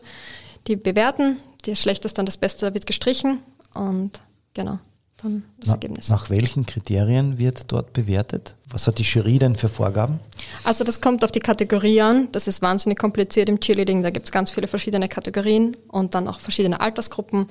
Die 0.67 0.75
bewerten, 0.75 1.37
das 1.65 1.79
Schlechteste 1.79 2.21
und 2.21 2.25
das 2.27 2.37
Beste 2.37 2.73
wird 2.73 2.87
gestrichen 2.87 3.39
und 3.75 4.21
genau 4.53 4.79
dann 5.21 5.43
das 5.59 5.69
Na, 5.69 5.73
Ergebnis. 5.73 6.09
Nach 6.09 6.29
welchen 6.29 6.65
Kriterien 6.65 7.37
wird 7.37 7.71
dort 7.71 7.93
bewertet? 7.93 8.55
Was 8.69 8.87
hat 8.87 8.99
die 8.99 9.03
Jury 9.03 9.39
denn 9.39 9.55
für 9.55 9.69
Vorgaben? 9.69 10.19
Also 10.63 10.83
das 10.83 11.01
kommt 11.01 11.23
auf 11.23 11.31
die 11.31 11.39
Kategorie 11.39 12.01
an. 12.01 12.29
Das 12.31 12.47
ist 12.47 12.61
wahnsinnig 12.61 12.99
kompliziert 12.99 13.49
im 13.49 13.59
Cheerleading. 13.59 14.03
Da 14.03 14.11
gibt 14.11 14.27
es 14.27 14.31
ganz 14.31 14.51
viele 14.51 14.67
verschiedene 14.67 15.09
Kategorien 15.09 15.75
und 15.87 16.15
dann 16.15 16.27
auch 16.27 16.39
verschiedene 16.39 16.79
Altersgruppen. 16.79 17.47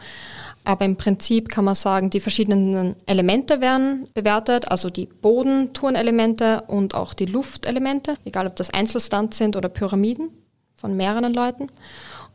Aber 0.64 0.84
im 0.84 0.96
Prinzip 0.96 1.48
kann 1.48 1.64
man 1.64 1.74
sagen, 1.74 2.10
die 2.10 2.20
verschiedenen 2.20 2.96
Elemente 3.06 3.60
werden 3.60 4.08
bewertet, 4.14 4.70
also 4.70 4.90
die 4.90 5.06
Bodentourenelemente 5.06 6.62
und 6.68 6.94
auch 6.94 7.14
die 7.14 7.26
Luftelemente, 7.26 8.16
egal 8.24 8.46
ob 8.46 8.56
das 8.56 8.70
Einzelstunts 8.70 9.38
sind 9.38 9.56
oder 9.56 9.68
Pyramiden 9.68 10.30
von 10.76 10.96
mehreren 10.96 11.34
Leuten. 11.34 11.68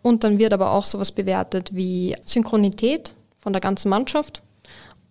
Und 0.01 0.23
dann 0.23 0.37
wird 0.37 0.53
aber 0.53 0.71
auch 0.71 0.85
sowas 0.85 1.11
bewertet 1.11 1.73
wie 1.73 2.15
Synchronität 2.23 3.13
von 3.39 3.53
der 3.53 3.61
ganzen 3.61 3.89
Mannschaft 3.89 4.42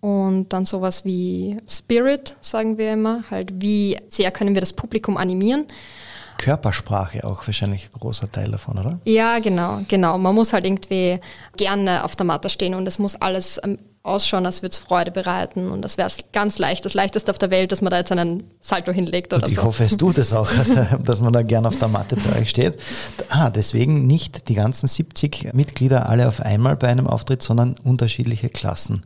und 0.02 0.48
dann 0.52 0.66
sowas 0.66 1.04
wie 1.04 1.58
Spirit, 1.68 2.34
sagen 2.40 2.76
wir 2.76 2.92
immer, 2.92 3.22
halt 3.30 3.62
wie 3.62 3.96
sehr 4.08 4.32
können 4.32 4.54
wir 4.54 4.60
das 4.60 4.72
Publikum 4.72 5.16
animieren. 5.16 5.66
Körpersprache 6.38 7.24
auch 7.24 7.46
wahrscheinlich 7.46 7.88
ein 7.94 8.00
großer 8.00 8.30
Teil 8.30 8.50
davon, 8.50 8.78
oder? 8.78 8.98
Ja, 9.04 9.38
genau, 9.38 9.82
genau. 9.86 10.18
Man 10.18 10.34
muss 10.34 10.52
halt 10.52 10.66
irgendwie 10.66 11.20
gerne 11.56 12.02
auf 12.02 12.16
der 12.16 12.26
Matte 12.26 12.50
stehen 12.50 12.74
und 12.74 12.84
es 12.88 12.98
muss 12.98 13.14
alles 13.14 13.60
ähm, 13.62 13.78
ausschauen, 14.02 14.44
als 14.44 14.62
würde 14.62 14.72
es 14.72 14.78
Freude 14.78 15.12
bereiten 15.12 15.70
und 15.70 15.82
das 15.82 15.96
wäre 15.98 16.10
ganz 16.32 16.58
leicht, 16.58 16.84
das 16.84 16.94
leichteste 16.94 17.30
auf 17.30 17.38
der 17.38 17.50
Welt, 17.50 17.70
dass 17.70 17.80
man 17.80 17.92
da 17.92 17.98
jetzt 17.98 18.10
einen 18.10 18.42
Salto 18.60 18.90
hinlegt 18.90 19.32
oder 19.32 19.44
und 19.44 19.50
ich 19.50 19.54
so. 19.54 19.60
Ich 19.60 19.66
hoffe, 19.68 19.84
es 19.84 19.96
tut 19.96 20.18
es 20.18 20.32
auch, 20.32 20.50
also, 20.58 20.74
dass 21.04 21.20
man 21.20 21.32
da 21.32 21.42
gerne 21.42 21.68
auf 21.68 21.76
der 21.76 21.86
Matte 21.86 22.16
bei 22.16 22.40
euch 22.40 22.50
steht. 22.50 22.76
Ah, 23.28 23.50
deswegen 23.50 24.08
nicht 24.08 24.48
die 24.48 24.54
ganzen 24.54 24.88
70 24.88 25.54
Mitglieder 25.54 26.08
alle 26.08 26.26
auf 26.26 26.40
einmal 26.40 26.74
bei 26.74 26.88
einem 26.88 27.06
Auftritt, 27.06 27.40
sondern 27.40 27.76
unterschiedliche 27.84 28.48
Klassen. 28.48 29.02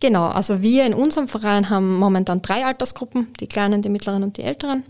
Genau, 0.00 0.26
also 0.26 0.60
wir 0.60 0.84
in 0.84 0.94
unserem 0.94 1.28
Verein 1.28 1.70
haben 1.70 1.96
momentan 1.96 2.42
drei 2.42 2.64
Altersgruppen, 2.64 3.32
die 3.40 3.46
kleinen, 3.46 3.82
die 3.82 3.88
mittleren 3.88 4.22
und 4.22 4.36
die 4.36 4.42
älteren. 4.42 4.84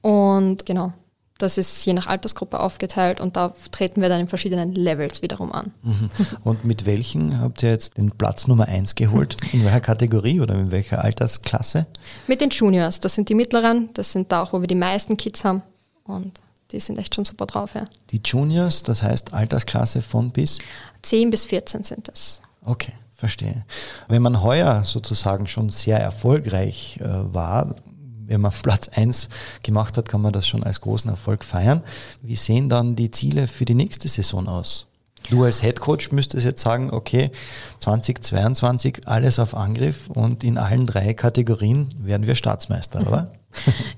Und 0.00 0.66
genau, 0.66 0.92
das 1.38 1.58
ist 1.58 1.84
je 1.84 1.92
nach 1.92 2.06
Altersgruppe 2.06 2.60
aufgeteilt 2.60 3.20
und 3.20 3.36
da 3.36 3.54
treten 3.70 4.00
wir 4.00 4.08
dann 4.08 4.20
in 4.20 4.28
verschiedenen 4.28 4.74
Levels 4.74 5.22
wiederum 5.22 5.52
an. 5.52 5.72
Mhm. 5.82 6.10
Und 6.44 6.64
mit 6.64 6.86
welchen 6.86 7.40
habt 7.40 7.62
ihr 7.62 7.70
jetzt 7.70 7.96
den 7.96 8.10
Platz 8.12 8.46
Nummer 8.46 8.66
eins 8.66 8.94
geholt? 8.94 9.36
In 9.52 9.64
welcher 9.64 9.80
Kategorie 9.80 10.40
oder 10.40 10.54
in 10.54 10.70
welcher 10.70 11.02
Altersklasse? 11.02 11.86
Mit 12.26 12.40
den 12.40 12.50
Juniors, 12.50 13.00
das 13.00 13.14
sind 13.14 13.28
die 13.28 13.34
mittleren, 13.34 13.90
das 13.94 14.12
sind 14.12 14.30
da 14.30 14.42
auch, 14.42 14.52
wo 14.52 14.60
wir 14.60 14.68
die 14.68 14.74
meisten 14.74 15.16
Kids 15.16 15.44
haben 15.44 15.62
und 16.04 16.32
die 16.70 16.80
sind 16.80 16.98
echt 16.98 17.14
schon 17.14 17.24
super 17.24 17.46
drauf. 17.46 17.74
Ja. 17.74 17.84
Die 18.10 18.20
Juniors, 18.24 18.82
das 18.82 19.02
heißt 19.02 19.32
Altersklasse 19.34 20.02
von 20.02 20.30
bis? 20.30 20.58
10 21.02 21.30
bis 21.30 21.44
14 21.44 21.82
sind 21.84 22.08
das. 22.08 22.42
Okay. 22.64 22.92
Verstehe. 23.16 23.64
Wenn 24.08 24.22
man 24.22 24.42
heuer 24.42 24.84
sozusagen 24.84 25.46
schon 25.46 25.70
sehr 25.70 26.00
erfolgreich 26.00 26.98
äh, 27.00 27.04
war, 27.06 27.76
wenn 28.26 28.40
man 28.40 28.52
Platz 28.62 28.88
1 28.88 29.28
gemacht 29.62 29.96
hat, 29.96 30.08
kann 30.08 30.20
man 30.20 30.32
das 30.32 30.48
schon 30.48 30.64
als 30.64 30.80
großen 30.80 31.10
Erfolg 31.10 31.44
feiern. 31.44 31.82
Wie 32.22 32.36
sehen 32.36 32.68
dann 32.68 32.96
die 32.96 33.10
Ziele 33.10 33.46
für 33.46 33.64
die 33.64 33.74
nächste 33.74 34.08
Saison 34.08 34.48
aus? 34.48 34.88
Du 35.30 35.44
als 35.44 35.62
Head 35.62 35.80
Coach 35.80 36.12
müsstest 36.12 36.44
jetzt 36.44 36.60
sagen, 36.60 36.90
okay, 36.92 37.30
2022 37.78 39.02
alles 39.06 39.38
auf 39.38 39.54
Angriff 39.54 40.08
und 40.08 40.44
in 40.44 40.58
allen 40.58 40.86
drei 40.86 41.14
Kategorien 41.14 41.94
werden 41.98 42.26
wir 42.26 42.34
Staatsmeister, 42.34 43.00
oder? 43.00 43.32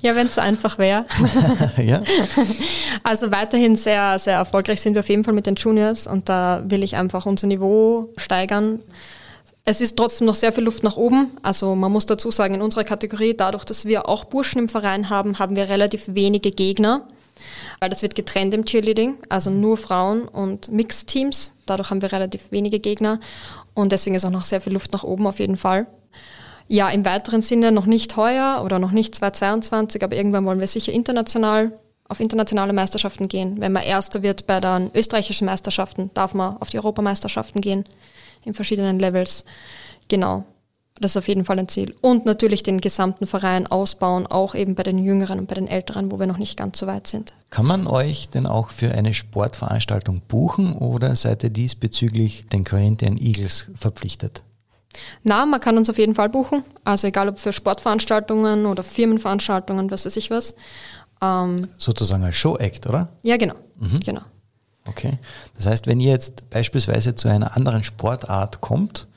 Ja, 0.02 0.14
wenn 0.14 0.26
es 0.26 0.34
so 0.34 0.42
einfach 0.42 0.76
wäre. 0.76 1.06
ja. 1.78 2.02
Also 3.02 3.30
weiterhin 3.30 3.76
sehr, 3.76 4.18
sehr 4.18 4.36
erfolgreich 4.36 4.80
sind 4.80 4.94
wir 4.94 5.00
auf 5.00 5.08
jeden 5.08 5.24
Fall 5.24 5.32
mit 5.32 5.46
den 5.46 5.54
Juniors 5.54 6.06
und 6.06 6.28
da 6.28 6.62
will 6.66 6.82
ich 6.82 6.96
einfach 6.96 7.24
unser 7.24 7.46
Niveau 7.46 8.10
steigern. 8.16 8.80
Es 9.64 9.80
ist 9.80 9.96
trotzdem 9.96 10.26
noch 10.26 10.34
sehr 10.34 10.52
viel 10.52 10.64
Luft 10.64 10.82
nach 10.82 10.96
oben. 10.96 11.30
Also 11.42 11.74
man 11.74 11.90
muss 11.90 12.06
dazu 12.06 12.30
sagen, 12.30 12.54
in 12.54 12.62
unserer 12.62 12.84
Kategorie, 12.84 13.34
dadurch, 13.34 13.64
dass 13.64 13.84
wir 13.84 14.08
auch 14.08 14.24
Burschen 14.24 14.58
im 14.58 14.68
Verein 14.68 15.08
haben, 15.08 15.38
haben 15.38 15.56
wir 15.56 15.68
relativ 15.68 16.02
wenige 16.06 16.50
Gegner, 16.52 17.08
weil 17.81 17.90
das 17.90 18.03
wird 18.03 18.14
getrennt 18.14 18.55
im 18.55 18.64
Cheerleading, 18.64 19.18
also 19.29 19.51
nur 19.51 19.77
Frauen 19.77 20.29
und 20.29 20.70
Mixed-Teams. 20.70 21.53
Dadurch 21.66 21.90
haben 21.90 22.03
wir 22.03 22.12
relativ 22.12 22.51
wenige 22.51 22.81
Gegner 22.81 23.20
und 23.75 23.92
deswegen 23.92 24.16
ist 24.16 24.25
auch 24.25 24.31
noch 24.31 24.44
sehr 24.44 24.61
viel 24.61 24.72
Luft 24.72 24.92
nach 24.92 25.05
oben 25.05 25.27
auf 25.27 25.38
jeden 25.38 25.57
Fall. 25.57 25.87
Ja, 26.68 26.88
im 26.88 27.05
weiteren 27.05 27.42
Sinne 27.42 27.70
noch 27.70 27.87
nicht 27.87 28.16
heuer 28.16 28.62
oder 28.64 28.79
noch 28.79 28.90
nicht 28.90 29.14
2022, 29.14 30.03
aber 30.03 30.16
irgendwann 30.16 30.44
wollen 30.46 30.61
wir 30.61 30.66
sicher 30.66 30.92
international 30.92 31.72
auf 32.09 32.20
internationale 32.20 32.72
Meisterschaften 32.72 33.29
gehen. 33.29 33.61
Wenn 33.61 33.72
man 33.72 33.83
Erster 33.83 34.22
wird 34.22 34.46
bei 34.46 34.61
den 34.61 34.90
österreichischen 34.94 35.46
Meisterschaften, 35.46 36.11
darf 36.14 36.35
man 36.35 36.57
auf 36.59 36.70
die 36.70 36.79
Europameisterschaften 36.79 37.61
gehen 37.61 37.85
in 38.44 38.55
verschiedenen 38.55 38.99
Levels. 38.99 39.44
Genau. 40.09 40.44
Das 41.00 41.12
ist 41.12 41.16
auf 41.18 41.28
jeden 41.28 41.44
Fall 41.44 41.59
ein 41.59 41.68
Ziel. 41.68 41.94
Und 42.00 42.24
natürlich 42.24 42.62
den 42.62 42.80
gesamten 42.80 43.26
Verein 43.26 43.66
ausbauen, 43.66 44.26
auch 44.26 44.54
eben 44.54 44.74
bei 44.74 44.82
den 44.82 44.98
Jüngeren 44.98 45.38
und 45.38 45.46
bei 45.46 45.54
den 45.54 45.68
Älteren, 45.68 46.11
wo 46.11 46.18
wir 46.18 46.26
noch 46.26 46.38
nicht 46.38 46.56
ganz 46.56 46.78
so 46.78 46.87
weit 46.87 47.06
sind. 47.06 47.35
Kann 47.50 47.66
man 47.66 47.87
euch 47.87 48.30
denn 48.30 48.46
auch 48.46 48.70
für 48.70 48.92
eine 48.92 49.12
Sportveranstaltung 49.12 50.22
buchen 50.26 50.72
oder 50.72 51.14
seid 51.14 51.42
ihr 51.42 51.50
diesbezüglich 51.50 52.46
den 52.48 52.64
Corinthian 52.64 53.18
Eagles 53.18 53.66
verpflichtet? 53.74 54.42
Na, 55.22 55.44
man 55.44 55.61
kann 55.61 55.76
uns 55.76 55.90
auf 55.90 55.98
jeden 55.98 56.14
Fall 56.14 56.30
buchen. 56.30 56.64
Also 56.85 57.06
egal 57.06 57.28
ob 57.28 57.38
für 57.38 57.52
Sportveranstaltungen 57.52 58.64
oder 58.64 58.82
Firmenveranstaltungen, 58.82 59.90
was 59.90 60.06
weiß 60.06 60.16
ich 60.16 60.30
was. 60.30 60.54
Ähm, 61.20 61.68
Sozusagen 61.78 62.24
als 62.24 62.37
Show-Act, 62.37 62.87
oder? 62.87 63.11
Ja, 63.22 63.37
genau. 63.37 63.54
Mhm. 63.78 64.00
genau. 64.00 64.22
Okay. 64.87 65.18
Das 65.56 65.66
heißt, 65.66 65.87
wenn 65.87 66.00
ihr 66.00 66.11
jetzt 66.11 66.48
beispielsweise 66.50 67.14
zu 67.14 67.28
einer 67.28 67.56
anderen 67.56 67.82
Sportart 67.82 68.61
kommt, 68.61 69.09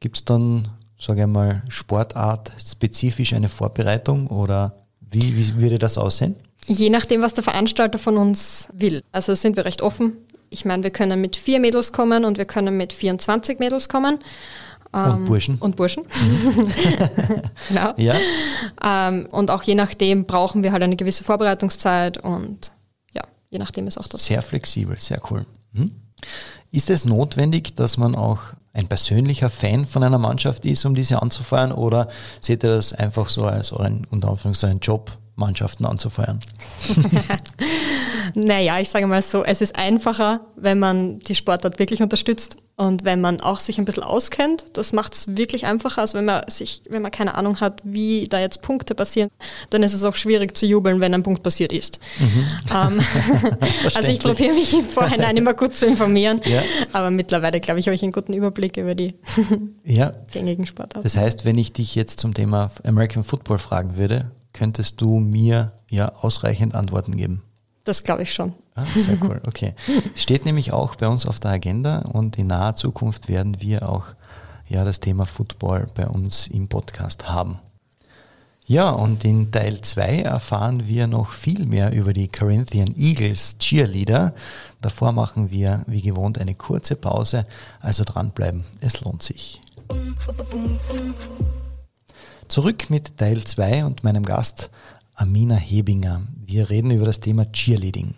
gibt 0.00 0.16
es 0.16 0.24
dann 0.24 0.68
sage 0.98 1.22
ich 1.22 1.26
mal, 1.26 1.62
Sportart 1.68 2.52
spezifisch 2.64 3.32
eine 3.32 3.48
Vorbereitung 3.48 4.26
oder 4.26 4.74
wie, 5.00 5.36
wie 5.36 5.60
würde 5.60 5.78
das 5.78 5.96
aussehen? 5.96 6.36
Je 6.66 6.90
nachdem, 6.90 7.22
was 7.22 7.34
der 7.34 7.44
Veranstalter 7.44 7.98
von 7.98 8.16
uns 8.18 8.68
will. 8.74 9.02
Also 9.10 9.34
sind 9.34 9.56
wir 9.56 9.64
recht 9.64 9.80
offen. 9.80 10.18
Ich 10.50 10.64
meine, 10.64 10.82
wir 10.82 10.90
können 10.90 11.20
mit 11.20 11.36
vier 11.36 11.60
Mädels 11.60 11.92
kommen 11.92 12.24
und 12.24 12.36
wir 12.36 12.44
können 12.44 12.76
mit 12.76 12.92
24 12.92 13.58
Mädels 13.58 13.88
kommen. 13.88 14.18
Und 14.92 15.06
ähm, 15.06 15.24
Burschen. 15.24 15.56
Und 15.58 15.76
Burschen. 15.76 16.02
Mhm. 16.02 16.68
genau. 17.68 17.94
Ja. 17.96 18.16
Ähm, 18.82 19.28
und 19.30 19.50
auch 19.50 19.62
je 19.62 19.74
nachdem 19.74 20.24
brauchen 20.24 20.62
wir 20.62 20.72
halt 20.72 20.82
eine 20.82 20.96
gewisse 20.96 21.24
Vorbereitungszeit 21.24 22.18
und 22.18 22.72
ja, 23.12 23.22
je 23.50 23.58
nachdem 23.58 23.86
ist 23.86 23.98
auch 23.98 24.08
das. 24.08 24.26
Sehr 24.26 24.42
flexibel, 24.42 24.98
sehr 24.98 25.20
cool. 25.30 25.46
Mhm. 25.72 25.92
Ist 26.70 26.90
es 26.90 27.04
notwendig, 27.04 27.76
dass 27.76 27.96
man 27.96 28.14
auch 28.14 28.40
ein 28.72 28.88
persönlicher 28.88 29.50
Fan 29.50 29.86
von 29.86 30.02
einer 30.02 30.18
Mannschaft 30.18 30.64
ist, 30.66 30.84
um 30.84 30.94
diese 30.94 31.20
anzufeuern? 31.20 31.72
Oder 31.72 32.08
seht 32.40 32.62
ihr 32.64 32.70
das 32.70 32.92
einfach 32.92 33.28
so 33.28 33.44
als 33.44 33.72
euren, 33.72 34.06
unter 34.10 34.28
Anführungszeichen, 34.28 34.80
Job, 34.80 35.12
Mannschaften 35.36 35.86
anzufeuern? 35.86 36.40
naja, 38.34 38.78
ich 38.78 38.88
sage 38.90 39.06
mal 39.06 39.22
so, 39.22 39.44
es 39.44 39.60
ist 39.60 39.76
einfacher, 39.76 40.40
wenn 40.56 40.78
man 40.78 41.18
die 41.20 41.34
Sportart 41.34 41.78
wirklich 41.78 42.02
unterstützt 42.02 42.56
und 42.78 43.04
wenn 43.04 43.20
man 43.20 43.40
auch 43.40 43.58
sich 43.58 43.78
ein 43.78 43.84
bisschen 43.84 44.04
auskennt. 44.04 44.66
Das 44.74 44.92
macht 44.92 45.12
es 45.12 45.36
wirklich 45.36 45.66
einfacher, 45.66 46.00
als 46.00 46.14
wenn 46.14 46.24
man 46.24 46.48
sich, 46.48 46.82
wenn 46.88 47.02
man 47.02 47.10
keine 47.10 47.34
Ahnung 47.34 47.60
hat, 47.60 47.80
wie 47.82 48.28
da 48.28 48.38
jetzt 48.38 48.62
Punkte 48.62 48.94
passieren, 48.94 49.30
dann 49.70 49.82
ist 49.82 49.94
es 49.94 50.04
auch 50.04 50.14
schwierig 50.14 50.56
zu 50.56 50.64
jubeln, 50.64 51.00
wenn 51.00 51.12
ein 51.12 51.24
Punkt 51.24 51.42
passiert 51.42 51.72
ist. 51.72 51.98
Mhm. 52.20 52.46
Ähm, 52.72 53.00
also 53.96 54.08
ich 54.08 54.20
probiere 54.20 54.54
mich 54.54 54.72
im 54.72 54.84
Vorhinein 54.84 55.36
immer 55.36 55.54
gut 55.54 55.74
zu 55.74 55.86
informieren, 55.86 56.40
ja. 56.44 56.62
aber 56.92 57.10
mittlerweile, 57.10 57.58
glaube 57.58 57.80
ich, 57.80 57.88
habe 57.88 57.96
ich 57.96 58.02
einen 58.04 58.12
guten 58.12 58.32
Überblick 58.32 58.76
über 58.76 58.94
die 58.94 59.14
ja. 59.84 60.12
gängigen 60.30 60.64
Sportarten. 60.64 61.02
Das 61.02 61.16
heißt, 61.16 61.44
wenn 61.44 61.58
ich 61.58 61.72
dich 61.72 61.96
jetzt 61.96 62.20
zum 62.20 62.32
Thema 62.32 62.70
American 62.84 63.24
Football 63.24 63.58
fragen 63.58 63.96
würde, 63.96 64.30
könntest 64.52 65.00
du 65.00 65.18
mir 65.18 65.72
ja 65.90 66.12
ausreichend 66.14 66.76
Antworten 66.76 67.16
geben. 67.16 67.42
Das 67.82 68.04
glaube 68.04 68.22
ich 68.22 68.32
schon. 68.32 68.52
Ah, 68.78 68.84
sehr 68.94 69.18
cool, 69.22 69.40
okay. 69.46 69.74
Steht 70.14 70.44
nämlich 70.44 70.72
auch 70.72 70.94
bei 70.94 71.08
uns 71.08 71.26
auf 71.26 71.40
der 71.40 71.50
Agenda 71.50 72.00
und 72.00 72.38
in 72.38 72.46
naher 72.46 72.76
Zukunft 72.76 73.28
werden 73.28 73.60
wir 73.60 73.88
auch 73.88 74.04
ja, 74.68 74.84
das 74.84 75.00
Thema 75.00 75.26
Football 75.26 75.88
bei 75.94 76.06
uns 76.06 76.46
im 76.46 76.68
Podcast 76.68 77.28
haben. 77.28 77.58
Ja, 78.66 78.90
und 78.90 79.24
in 79.24 79.50
Teil 79.50 79.80
2 79.80 80.20
erfahren 80.20 80.86
wir 80.86 81.06
noch 81.06 81.32
viel 81.32 81.66
mehr 81.66 81.92
über 81.92 82.12
die 82.12 82.28
Corinthian 82.28 82.94
Eagles 82.96 83.56
Cheerleader. 83.58 84.34
Davor 84.82 85.12
machen 85.12 85.50
wir 85.50 85.84
wie 85.86 86.02
gewohnt 86.02 86.38
eine 86.38 86.54
kurze 86.54 86.94
Pause, 86.94 87.46
also 87.80 88.04
dranbleiben, 88.04 88.64
es 88.80 89.00
lohnt 89.00 89.22
sich. 89.22 89.60
Zurück 92.46 92.90
mit 92.90 93.16
Teil 93.16 93.42
2 93.42 93.86
und 93.86 94.04
meinem 94.04 94.24
Gast 94.24 94.70
Amina 95.14 95.56
Hebinger. 95.56 96.22
Wir 96.46 96.70
reden 96.70 96.90
über 96.90 97.06
das 97.06 97.20
Thema 97.20 97.50
Cheerleading. 97.50 98.14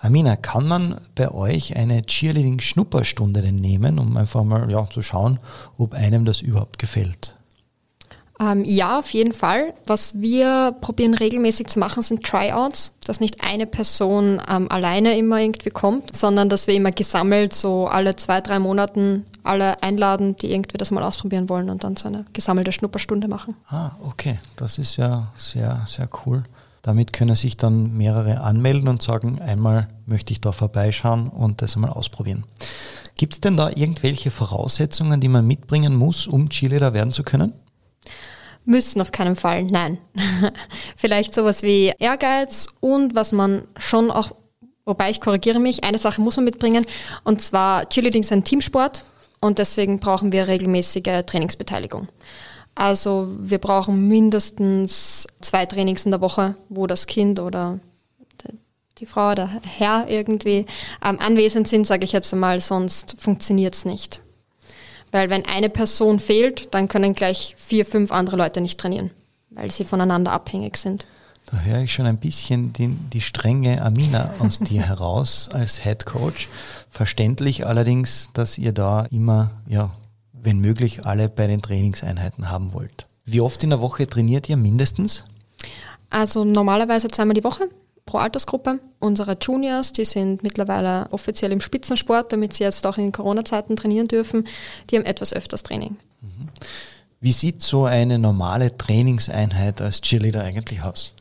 Amina, 0.00 0.36
kann 0.36 0.68
man 0.68 1.00
bei 1.16 1.30
euch 1.30 1.76
eine 1.76 2.02
Cheerleading-Schnupperstunde 2.02 3.42
denn 3.42 3.56
nehmen, 3.56 3.98
um 3.98 4.16
einfach 4.16 4.44
mal 4.44 4.70
ja, 4.70 4.86
zu 4.86 5.02
schauen, 5.02 5.40
ob 5.76 5.94
einem 5.94 6.24
das 6.24 6.40
überhaupt 6.40 6.78
gefällt? 6.78 7.34
Ähm, 8.40 8.64
ja, 8.64 9.00
auf 9.00 9.10
jeden 9.10 9.32
Fall. 9.32 9.74
Was 9.86 10.20
wir 10.20 10.76
probieren 10.80 11.14
regelmäßig 11.14 11.66
zu 11.66 11.80
machen, 11.80 12.02
sind 12.02 12.22
Tryouts, 12.22 12.92
dass 13.04 13.18
nicht 13.18 13.42
eine 13.42 13.66
Person 13.66 14.40
ähm, 14.48 14.70
alleine 14.70 15.18
immer 15.18 15.40
irgendwie 15.40 15.70
kommt, 15.70 16.14
sondern 16.14 16.48
dass 16.48 16.68
wir 16.68 16.74
immer 16.74 16.92
gesammelt 16.92 17.52
so 17.52 17.88
alle 17.88 18.14
zwei, 18.14 18.40
drei 18.40 18.60
Monaten 18.60 19.24
alle 19.42 19.82
einladen, 19.82 20.36
die 20.36 20.52
irgendwie 20.52 20.78
das 20.78 20.92
mal 20.92 21.02
ausprobieren 21.02 21.48
wollen 21.48 21.68
und 21.70 21.82
dann 21.82 21.96
so 21.96 22.06
eine 22.06 22.26
gesammelte 22.32 22.70
Schnupperstunde 22.70 23.26
machen. 23.26 23.56
Ah, 23.68 23.90
okay. 24.04 24.38
Das 24.54 24.78
ist 24.78 24.96
ja 24.96 25.32
sehr, 25.36 25.84
sehr 25.88 26.08
cool. 26.24 26.44
Damit 26.88 27.12
können 27.12 27.36
sich 27.36 27.58
dann 27.58 27.98
mehrere 27.98 28.40
anmelden 28.40 28.88
und 28.88 29.02
sagen, 29.02 29.42
einmal 29.42 29.88
möchte 30.06 30.32
ich 30.32 30.40
da 30.40 30.52
vorbeischauen 30.52 31.28
und 31.28 31.60
das 31.60 31.74
einmal 31.74 31.90
ausprobieren. 31.90 32.44
Gibt 33.14 33.34
es 33.34 33.40
denn 33.42 33.58
da 33.58 33.68
irgendwelche 33.68 34.30
Voraussetzungen, 34.30 35.20
die 35.20 35.28
man 35.28 35.46
mitbringen 35.46 35.94
muss, 35.94 36.26
um 36.26 36.48
Cheerleader 36.48 36.94
werden 36.94 37.12
zu 37.12 37.24
können? 37.24 37.52
Müssen 38.64 39.02
auf 39.02 39.12
keinen 39.12 39.36
Fall, 39.36 39.64
nein. 39.64 39.98
Vielleicht 40.96 41.34
sowas 41.34 41.62
wie 41.62 41.92
Ehrgeiz 41.98 42.68
und 42.80 43.14
was 43.14 43.32
man 43.32 43.64
schon 43.76 44.10
auch, 44.10 44.34
wobei 44.86 45.10
ich 45.10 45.20
korrigiere 45.20 45.58
mich, 45.58 45.84
eine 45.84 45.98
Sache 45.98 46.22
muss 46.22 46.36
man 46.36 46.46
mitbringen 46.46 46.86
und 47.22 47.42
zwar 47.42 47.86
Cheerleading 47.86 48.22
ist 48.22 48.32
ein 48.32 48.44
Teamsport 48.44 49.04
und 49.42 49.58
deswegen 49.58 50.00
brauchen 50.00 50.32
wir 50.32 50.48
regelmäßige 50.48 51.26
Trainingsbeteiligung. 51.26 52.08
Also 52.78 53.28
wir 53.40 53.58
brauchen 53.58 54.06
mindestens 54.06 55.26
zwei 55.40 55.66
Trainings 55.66 56.04
in 56.04 56.12
der 56.12 56.20
Woche, 56.20 56.54
wo 56.68 56.86
das 56.86 57.08
Kind 57.08 57.40
oder 57.40 57.80
die 58.98 59.06
Frau 59.06 59.32
oder 59.32 59.50
Herr 59.64 60.06
irgendwie 60.08 60.64
ähm, 61.04 61.18
anwesend 61.18 61.66
sind, 61.66 61.88
sage 61.88 62.04
ich 62.04 62.12
jetzt 62.12 62.32
einmal, 62.32 62.60
sonst 62.60 63.16
funktioniert 63.18 63.74
es 63.74 63.84
nicht. 63.84 64.20
Weil 65.10 65.28
wenn 65.28 65.44
eine 65.44 65.68
Person 65.70 66.20
fehlt, 66.20 66.72
dann 66.72 66.86
können 66.86 67.16
gleich 67.16 67.56
vier, 67.58 67.84
fünf 67.84 68.12
andere 68.12 68.36
Leute 68.36 68.60
nicht 68.60 68.78
trainieren, 68.78 69.10
weil 69.50 69.72
sie 69.72 69.84
voneinander 69.84 70.30
abhängig 70.30 70.76
sind. 70.76 71.04
Da 71.46 71.58
höre 71.58 71.80
ich 71.80 71.92
schon 71.92 72.06
ein 72.06 72.18
bisschen 72.18 72.72
die, 72.74 72.88
die 72.88 73.22
strenge 73.22 73.82
Amina 73.82 74.34
aus 74.38 74.58
dir 74.60 74.82
heraus 74.82 75.48
als 75.52 75.82
Head 75.82 76.06
Coach. 76.06 76.46
Verständlich 76.90 77.66
allerdings, 77.66 78.30
dass 78.34 78.56
ihr 78.56 78.70
da 78.70 79.06
immer, 79.10 79.50
ja, 79.66 79.90
wenn 80.42 80.58
möglich, 80.58 81.06
alle 81.06 81.28
bei 81.28 81.46
den 81.46 81.62
Trainingseinheiten 81.62 82.50
haben 82.50 82.72
wollt. 82.72 83.06
Wie 83.24 83.40
oft 83.40 83.62
in 83.62 83.70
der 83.70 83.80
Woche 83.80 84.06
trainiert 84.06 84.48
ihr 84.48 84.56
mindestens? 84.56 85.24
Also 86.10 86.44
normalerweise 86.44 87.08
zweimal 87.08 87.34
die 87.34 87.44
Woche 87.44 87.68
pro 88.06 88.18
Altersgruppe. 88.18 88.80
Unsere 89.00 89.36
Juniors, 89.40 89.92
die 89.92 90.06
sind 90.06 90.42
mittlerweile 90.42 91.08
offiziell 91.10 91.52
im 91.52 91.60
Spitzensport, 91.60 92.32
damit 92.32 92.54
sie 92.54 92.64
jetzt 92.64 92.86
auch 92.86 92.96
in 92.96 93.12
Corona-Zeiten 93.12 93.76
trainieren 93.76 94.08
dürfen, 94.08 94.46
die 94.90 94.96
haben 94.96 95.04
etwas 95.04 95.34
öfters 95.34 95.62
Training. 95.62 95.96
Mhm. 96.22 96.48
Wie 97.20 97.32
sieht 97.32 97.60
so 97.60 97.84
eine 97.84 98.18
normale 98.18 98.76
Trainingseinheit 98.76 99.80
als 99.82 100.00
Cheerleader 100.00 100.42
eigentlich 100.42 100.82
aus? 100.82 101.12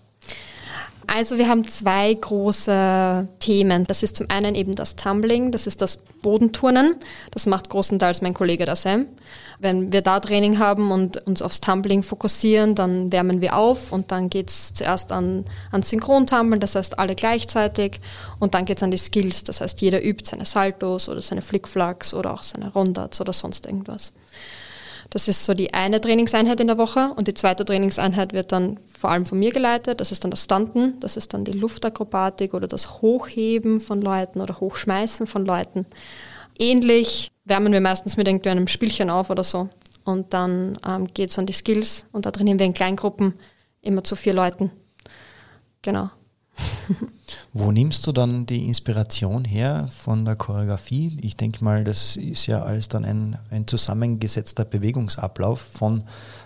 Also 1.10 1.38
wir 1.38 1.48
haben 1.48 1.66
zwei 1.68 2.14
große 2.14 3.30
Themen. 3.40 3.86
Das 3.86 4.04
ist 4.04 4.18
zum 4.18 4.30
einen 4.30 4.56
eben 4.56 4.76
das 4.76 4.98
Tumbling, 4.98 5.52
das 5.54 5.66
ist 5.66 5.82
das 5.82 5.98
Bodenturnen. 6.22 6.96
Das 7.32 7.46
macht 7.46 7.70
großenteils 7.70 8.22
mein 8.22 8.34
Kollege 8.34 8.66
der 8.66 8.76
Sam. 8.76 9.06
Wenn 9.60 9.94
wir 9.94 10.02
da 10.02 10.20
Training 10.20 10.60
haben 10.60 10.92
und 10.92 11.26
uns 11.26 11.42
aufs 11.42 11.62
Tumbling 11.62 12.04
fokussieren, 12.04 12.76
dann 12.76 13.12
wärmen 13.12 13.40
wir 13.40 13.56
auf 13.56 13.94
und 13.94 14.12
dann 14.12 14.30
geht 14.30 14.50
es 14.50 14.74
zuerst 14.74 15.14
an, 15.14 15.46
an 15.72 15.82
Synchrontummeln, 15.82 16.60
das 16.60 16.76
heißt 16.76 17.00
alle 17.00 17.16
gleichzeitig 17.16 18.02
und 18.40 18.54
dann 18.54 18.66
geht 18.66 18.78
es 18.78 18.84
an 18.84 18.92
die 18.92 18.98
Skills, 18.98 19.46
das 19.46 19.62
heißt 19.62 19.82
jeder 19.82 20.04
übt 20.04 20.26
seine 20.26 20.46
Saltos 20.46 21.08
oder 21.08 21.22
seine 21.22 21.42
Flickflacks 21.42 22.14
oder 22.14 22.34
auch 22.34 22.44
seine 22.44 22.72
Rondats 22.72 23.22
oder 23.22 23.34
sonst 23.34 23.66
irgendwas. 23.66 24.14
Das 25.10 25.28
ist 25.28 25.46
so 25.46 25.54
die 25.54 25.74
eine 25.74 26.02
Trainingseinheit 26.02 26.60
in 26.60 26.68
der 26.68 26.78
Woche 26.78 27.14
und 27.16 27.28
die 27.28 27.34
zweite 27.34 27.64
Trainingseinheit 27.64 28.34
wird 28.34 28.52
dann 28.52 28.78
vor 28.98 29.10
allem 29.12 29.26
von 29.26 29.40
mir 29.40 29.52
geleitet. 29.52 30.02
Das 30.02 30.12
ist 30.12 30.24
dann 30.24 30.32
das 30.32 30.44
Stunten, 30.44 31.00
das 31.00 31.16
ist 31.16 31.34
dann 31.34 31.46
die 31.46 31.54
Luftakrobatik 31.54 32.54
oder 32.54 32.68
das 32.68 33.02
Hochheben 33.02 33.80
von 33.80 34.02
Leuten 34.02 34.42
oder 34.42 34.60
Hochschmeißen 34.60 35.26
von 35.28 35.46
Leuten. 35.46 35.86
Ähnlich 36.60 37.32
wärmen 37.46 37.72
wir 37.72 37.82
meistens 37.82 38.18
mit 38.18 38.28
irgendeinem 38.28 38.68
Spielchen 38.68 39.10
auf 39.10 39.30
oder 39.30 39.44
so. 39.44 39.70
Und 40.04 40.34
dann 40.34 40.78
ähm, 40.86 41.08
geht 41.14 41.32
es 41.32 41.40
an 41.40 41.46
die 41.46 41.54
Skills 41.54 42.06
und 42.12 42.26
da 42.26 42.32
trainieren 42.32 42.60
wir 42.60 42.66
in 42.66 42.74
Kleingruppen 42.74 43.34
immer 43.82 44.04
zu 44.04 44.16
vier 44.16 44.34
Leuten. 44.34 44.72
Genau. 45.82 46.10
Wo 47.54 47.72
nimmst 47.72 48.06
du 48.08 48.12
dann 48.12 48.46
die 48.46 48.66
Inspiration 48.66 49.46
her 49.46 49.88
von 49.90 50.26
der 50.26 50.36
Choreografie? 50.36 51.18
Ich 51.22 51.36
denke 51.38 51.64
mal, 51.64 51.84
das 51.84 52.16
ist 52.16 52.46
ja 52.48 52.62
alles 52.62 52.88
dann 52.88 53.06
ein, 53.06 53.38
ein 53.52 53.68
zusammengesetzter 53.68 54.66
Bewegungsablauf 54.66 55.60
von 55.60 56.04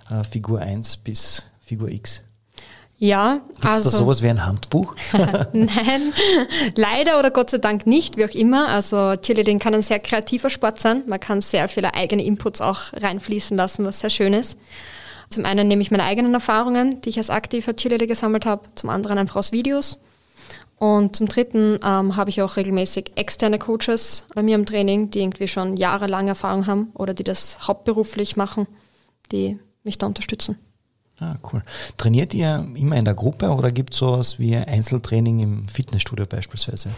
äh, 0.10 0.24
Figur 0.24 0.60
1 0.60 0.98
bis 0.98 1.46
Figur 1.60 1.90
X. 1.90 2.22
Ja, 2.98 3.42
Gibt 3.48 3.66
es 3.66 3.72
also 3.72 3.90
da 3.90 3.98
sowas 3.98 4.22
wie 4.22 4.30
ein 4.30 4.46
Handbuch? 4.46 4.96
nein, 5.54 6.14
leider 6.76 7.18
oder 7.18 7.32
Gott 7.32 7.50
sei 7.50 7.58
Dank 7.58 7.88
nicht, 7.88 8.16
wie 8.16 8.26
auch 8.26 8.36
immer. 8.36 8.68
Also 8.68 9.16
Cheerleading 9.16 9.58
kann 9.58 9.74
ein 9.74 9.82
sehr 9.82 10.00
kreativer 10.00 10.52
Sport 10.52 10.80
sein. 10.80 11.02
Man 11.08 11.20
kann 11.20 11.42
sehr 11.42 11.68
viele 11.68 11.96
eigene 11.96 12.24
Inputs 12.24 12.62
auch 12.62 12.94
reinfließen 12.94 13.58
lassen, 13.58 13.86
was 13.86 14.02
sehr 14.02 14.12
schön 14.12 14.34
ist. 14.34 14.56
Zum 15.32 15.46
einen 15.46 15.68
nehme 15.68 15.82
ich 15.82 15.92
meine 15.92 16.04
eigenen 16.04 16.34
Erfahrungen, 16.34 17.02
die 17.02 17.10
ich 17.10 17.18
als 17.18 17.30
aktiver 17.30 17.76
Cheerleader 17.76 18.06
gesammelt 18.06 18.46
habe, 18.46 18.64
zum 18.76 18.90
anderen 18.90 19.18
einfach 19.18 19.38
aus 19.38 19.52
Videos. 19.52 19.98
Und 20.78 21.16
zum 21.16 21.28
Dritten 21.28 21.78
ähm, 21.84 22.16
habe 22.16 22.32
ich 22.32 22.42
auch 22.42 22.58
regelmäßig 22.58 23.12
externe 23.16 23.60
Coaches 23.60 24.26
bei 24.34 24.42
mir 24.44 24.56
im 24.56 24.66
Training, 24.66 25.12
die 25.12 25.20
irgendwie 25.20 25.48
schon 25.48 25.78
jahrelang 25.78 26.28
Erfahrung 26.28 26.68
haben 26.68 26.92
oder 26.96 27.14
die 27.14 27.24
das 27.24 27.68
hauptberuflich 27.68 28.36
machen, 28.36 28.68
die 29.32 29.60
mich 29.84 29.98
da 29.98 30.08
unterstützen. 30.08 30.58
Ah, 31.20 31.36
cool. 31.54 31.62
Trainiert 31.98 32.34
ihr 32.34 32.68
immer 32.74 32.96
in 32.98 33.06
der 33.06 33.14
Gruppe 33.14 33.50
oder 33.52 33.72
gibt 33.72 33.94
es 33.94 34.00
sowas 34.00 34.40
wie 34.40 34.56
Einzeltraining 34.58 35.40
im 35.40 35.68
Fitnessstudio 35.68 36.26
beispielsweise? 36.26 36.90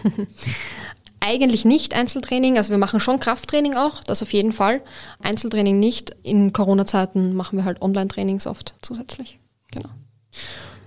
Eigentlich 1.25 1.63
nicht 1.63 1.93
Einzeltraining, 1.93 2.57
also 2.57 2.71
wir 2.71 2.77
machen 2.77 2.99
schon 2.99 3.17
Krafttraining 3.17 3.75
auch, 3.75 4.03
das 4.03 4.21
auf 4.21 4.33
jeden 4.33 4.51
Fall. 4.51 4.81
Einzeltraining 5.21 5.79
nicht. 5.79 6.13
In 6.21 6.51
Corona-Zeiten 6.51 7.33
machen 7.33 7.57
wir 7.57 7.63
halt 7.63 7.81
Online-Trainings 7.81 8.45
oft 8.45 8.73
zusätzlich. 8.81 9.39
Genau. 9.73 9.87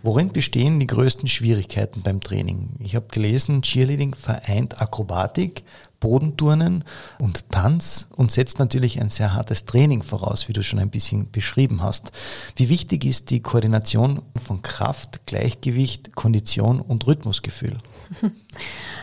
Worin 0.03 0.33
bestehen 0.33 0.79
die 0.79 0.87
größten 0.87 1.27
Schwierigkeiten 1.27 2.03
beim 2.03 2.21
Training? 2.21 2.69
Ich 2.81 2.95
habe 2.95 3.07
gelesen, 3.11 3.63
Cheerleading 3.63 4.15
vereint 4.15 4.79
Akrobatik, 4.79 5.65
Bodenturnen 6.01 6.85
und 7.19 7.49
Tanz 7.49 8.09
und 8.15 8.31
setzt 8.31 8.59
natürlich 8.59 9.01
ein 9.01 9.09
sehr 9.09 9.33
hartes 9.33 9.65
Training 9.65 10.03
voraus, 10.03 10.49
wie 10.49 10.53
du 10.53 10.63
schon 10.63 10.79
ein 10.79 10.91
bisschen 10.91 11.31
beschrieben 11.31 11.83
hast. 11.83 12.13
Wie 12.57 12.69
wichtig 12.69 13.07
ist 13.07 13.31
die 13.31 13.41
Koordination 13.41 14.21
von 14.45 14.61
Kraft, 14.61 15.27
Gleichgewicht, 15.27 16.15
Kondition 16.15 16.83
und 16.83 17.07
Rhythmusgefühl? 17.07 17.79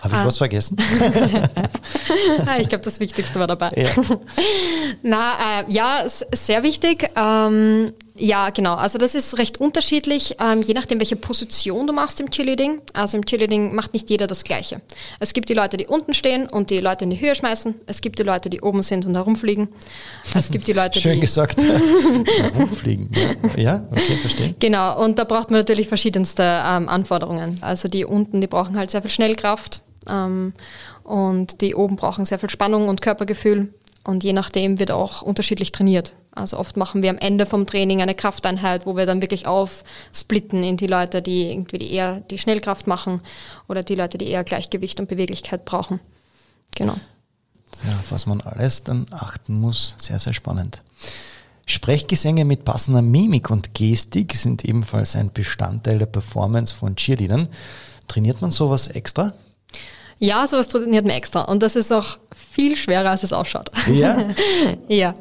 Habe 0.01 0.15
ich 0.15 0.21
Ah. 0.21 0.25
was 0.25 0.37
vergessen? 0.37 0.77
Ah, 2.45 2.57
ich 2.59 2.69
glaube, 2.69 2.83
das 2.83 2.99
Wichtigste 2.99 3.39
war 3.39 3.47
dabei. 3.47 3.69
Ja. 3.75 3.89
Na, 5.01 5.61
äh, 5.61 5.65
ja, 5.69 6.03
sehr 6.07 6.63
wichtig. 6.63 7.09
Ähm, 7.15 7.93
ja, 8.15 8.51
genau. 8.51 8.75
Also 8.75 8.99
das 8.99 9.15
ist 9.15 9.39
recht 9.39 9.59
unterschiedlich, 9.59 10.35
ähm, 10.39 10.61
je 10.61 10.73
nachdem, 10.75 10.99
welche 10.99 11.15
Position 11.15 11.87
du 11.87 11.93
machst 11.93 12.19
im 12.19 12.29
Cheerleading. 12.29 12.81
Also 12.93 13.17
im 13.17 13.25
Cheerleading 13.25 13.73
macht 13.73 13.93
nicht 13.93 14.09
jeder 14.09 14.27
das 14.27 14.43
Gleiche. 14.43 14.81
Es 15.19 15.33
gibt 15.33 15.49
die 15.49 15.53
Leute, 15.55 15.77
die 15.77 15.87
unten 15.87 16.13
stehen 16.13 16.47
und 16.47 16.69
die 16.69 16.79
Leute 16.79 17.05
in 17.05 17.09
die 17.09 17.19
Höhe 17.19 17.33
schmeißen. 17.33 17.73
Es 17.87 18.01
gibt 18.01 18.19
die 18.19 18.23
Leute, 18.23 18.49
die 18.51 18.61
oben 18.61 18.83
sind 18.83 19.05
und 19.07 19.15
herumfliegen. 19.15 19.67
Es 20.35 20.51
gibt 20.51 20.67
die 20.67 20.73
Leute, 20.73 20.99
Schön 21.01 21.15
die... 21.15 21.21
gesagt. 21.21 21.57
Rumfliegen. 22.55 23.09
Ja, 23.55 23.61
ja 23.61 23.87
okay, 23.91 24.15
verstehe. 24.17 24.55
Genau, 24.59 25.03
und 25.03 25.17
da 25.17 25.23
braucht 25.23 25.49
man 25.49 25.59
natürlich 25.61 25.87
verschiedenste 25.87 26.43
ähm, 26.43 26.89
Anforderungen. 26.89 27.57
Also 27.61 27.87
die 27.87 28.05
unten, 28.05 28.41
die 28.41 28.47
brauchen 28.47 28.77
halt 28.77 28.91
sehr 28.91 29.01
viel 29.01 29.11
Schnellkraft 29.11 29.42
ähm, 30.07 30.53
und 31.03 31.61
die 31.61 31.75
oben 31.75 31.95
brauchen 31.95 32.25
sehr 32.25 32.39
viel 32.39 32.49
Spannung 32.49 32.87
und 32.87 33.01
Körpergefühl. 33.01 33.73
Und 34.03 34.23
je 34.23 34.33
nachdem 34.33 34.79
wird 34.79 34.91
auch 34.91 35.21
unterschiedlich 35.21 35.71
trainiert. 35.71 36.13
Also 36.35 36.57
oft 36.57 36.77
machen 36.77 37.03
wir 37.03 37.09
am 37.11 37.19
Ende 37.19 37.45
vom 37.45 37.65
Training 37.65 38.01
eine 38.01 38.15
Krafteinheit, 38.15 38.85
wo 38.85 38.97
wir 38.97 39.05
dann 39.05 39.21
wirklich 39.21 39.45
aufsplitten 39.45 40.63
in 40.63 40.77
die 40.77 40.87
Leute, 40.87 41.21
die 41.21 41.51
irgendwie 41.51 41.77
die 41.77 41.93
eher 41.93 42.21
die 42.21 42.39
Schnellkraft 42.39 42.87
machen 42.87 43.21
oder 43.69 43.83
die 43.83 43.95
Leute, 43.95 44.17
die 44.17 44.27
eher 44.27 44.43
Gleichgewicht 44.43 44.99
und 44.99 45.07
Beweglichkeit 45.07 45.63
brauchen. 45.63 45.99
Genau. 46.75 46.95
Ja, 47.85 47.93
auf 47.99 48.11
was 48.11 48.25
man 48.25 48.41
alles 48.41 48.83
dann 48.83 49.05
achten 49.11 49.59
muss, 49.59 49.95
sehr, 49.99 50.19
sehr 50.19 50.33
spannend. 50.33 50.81
Sprechgesänge 51.65 52.45
mit 52.45 52.65
passender 52.65 53.01
Mimik 53.01 53.49
und 53.49 53.73
Gestik 53.73 54.35
sind 54.35 54.65
ebenfalls 54.65 55.15
ein 55.15 55.31
Bestandteil 55.31 55.99
der 55.99 56.07
Performance 56.07 56.75
von 56.75 56.95
Cheerleadern. 56.95 57.47
Trainiert 58.07 58.41
man 58.41 58.51
sowas 58.51 58.87
extra? 58.87 59.33
Ja, 60.17 60.45
sowas 60.47 60.67
trainiert 60.69 61.05
man 61.05 61.15
extra. 61.15 61.41
Und 61.41 61.63
das 61.63 61.75
ist 61.75 61.91
auch 61.91 62.17
viel 62.33 62.75
schwerer, 62.75 63.09
als 63.09 63.23
es 63.23 63.33
ausschaut. 63.33 63.71
Ja. 63.91 64.29
ja. 64.87 65.13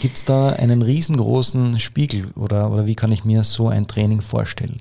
Gibt 0.00 0.18
es 0.18 0.24
da 0.24 0.50
einen 0.50 0.82
riesengroßen 0.82 1.80
Spiegel 1.80 2.28
oder, 2.36 2.70
oder 2.70 2.86
wie 2.86 2.94
kann 2.94 3.12
ich 3.12 3.24
mir 3.24 3.44
so 3.44 3.68
ein 3.68 3.86
Training 3.88 4.20
vorstellen? 4.20 4.80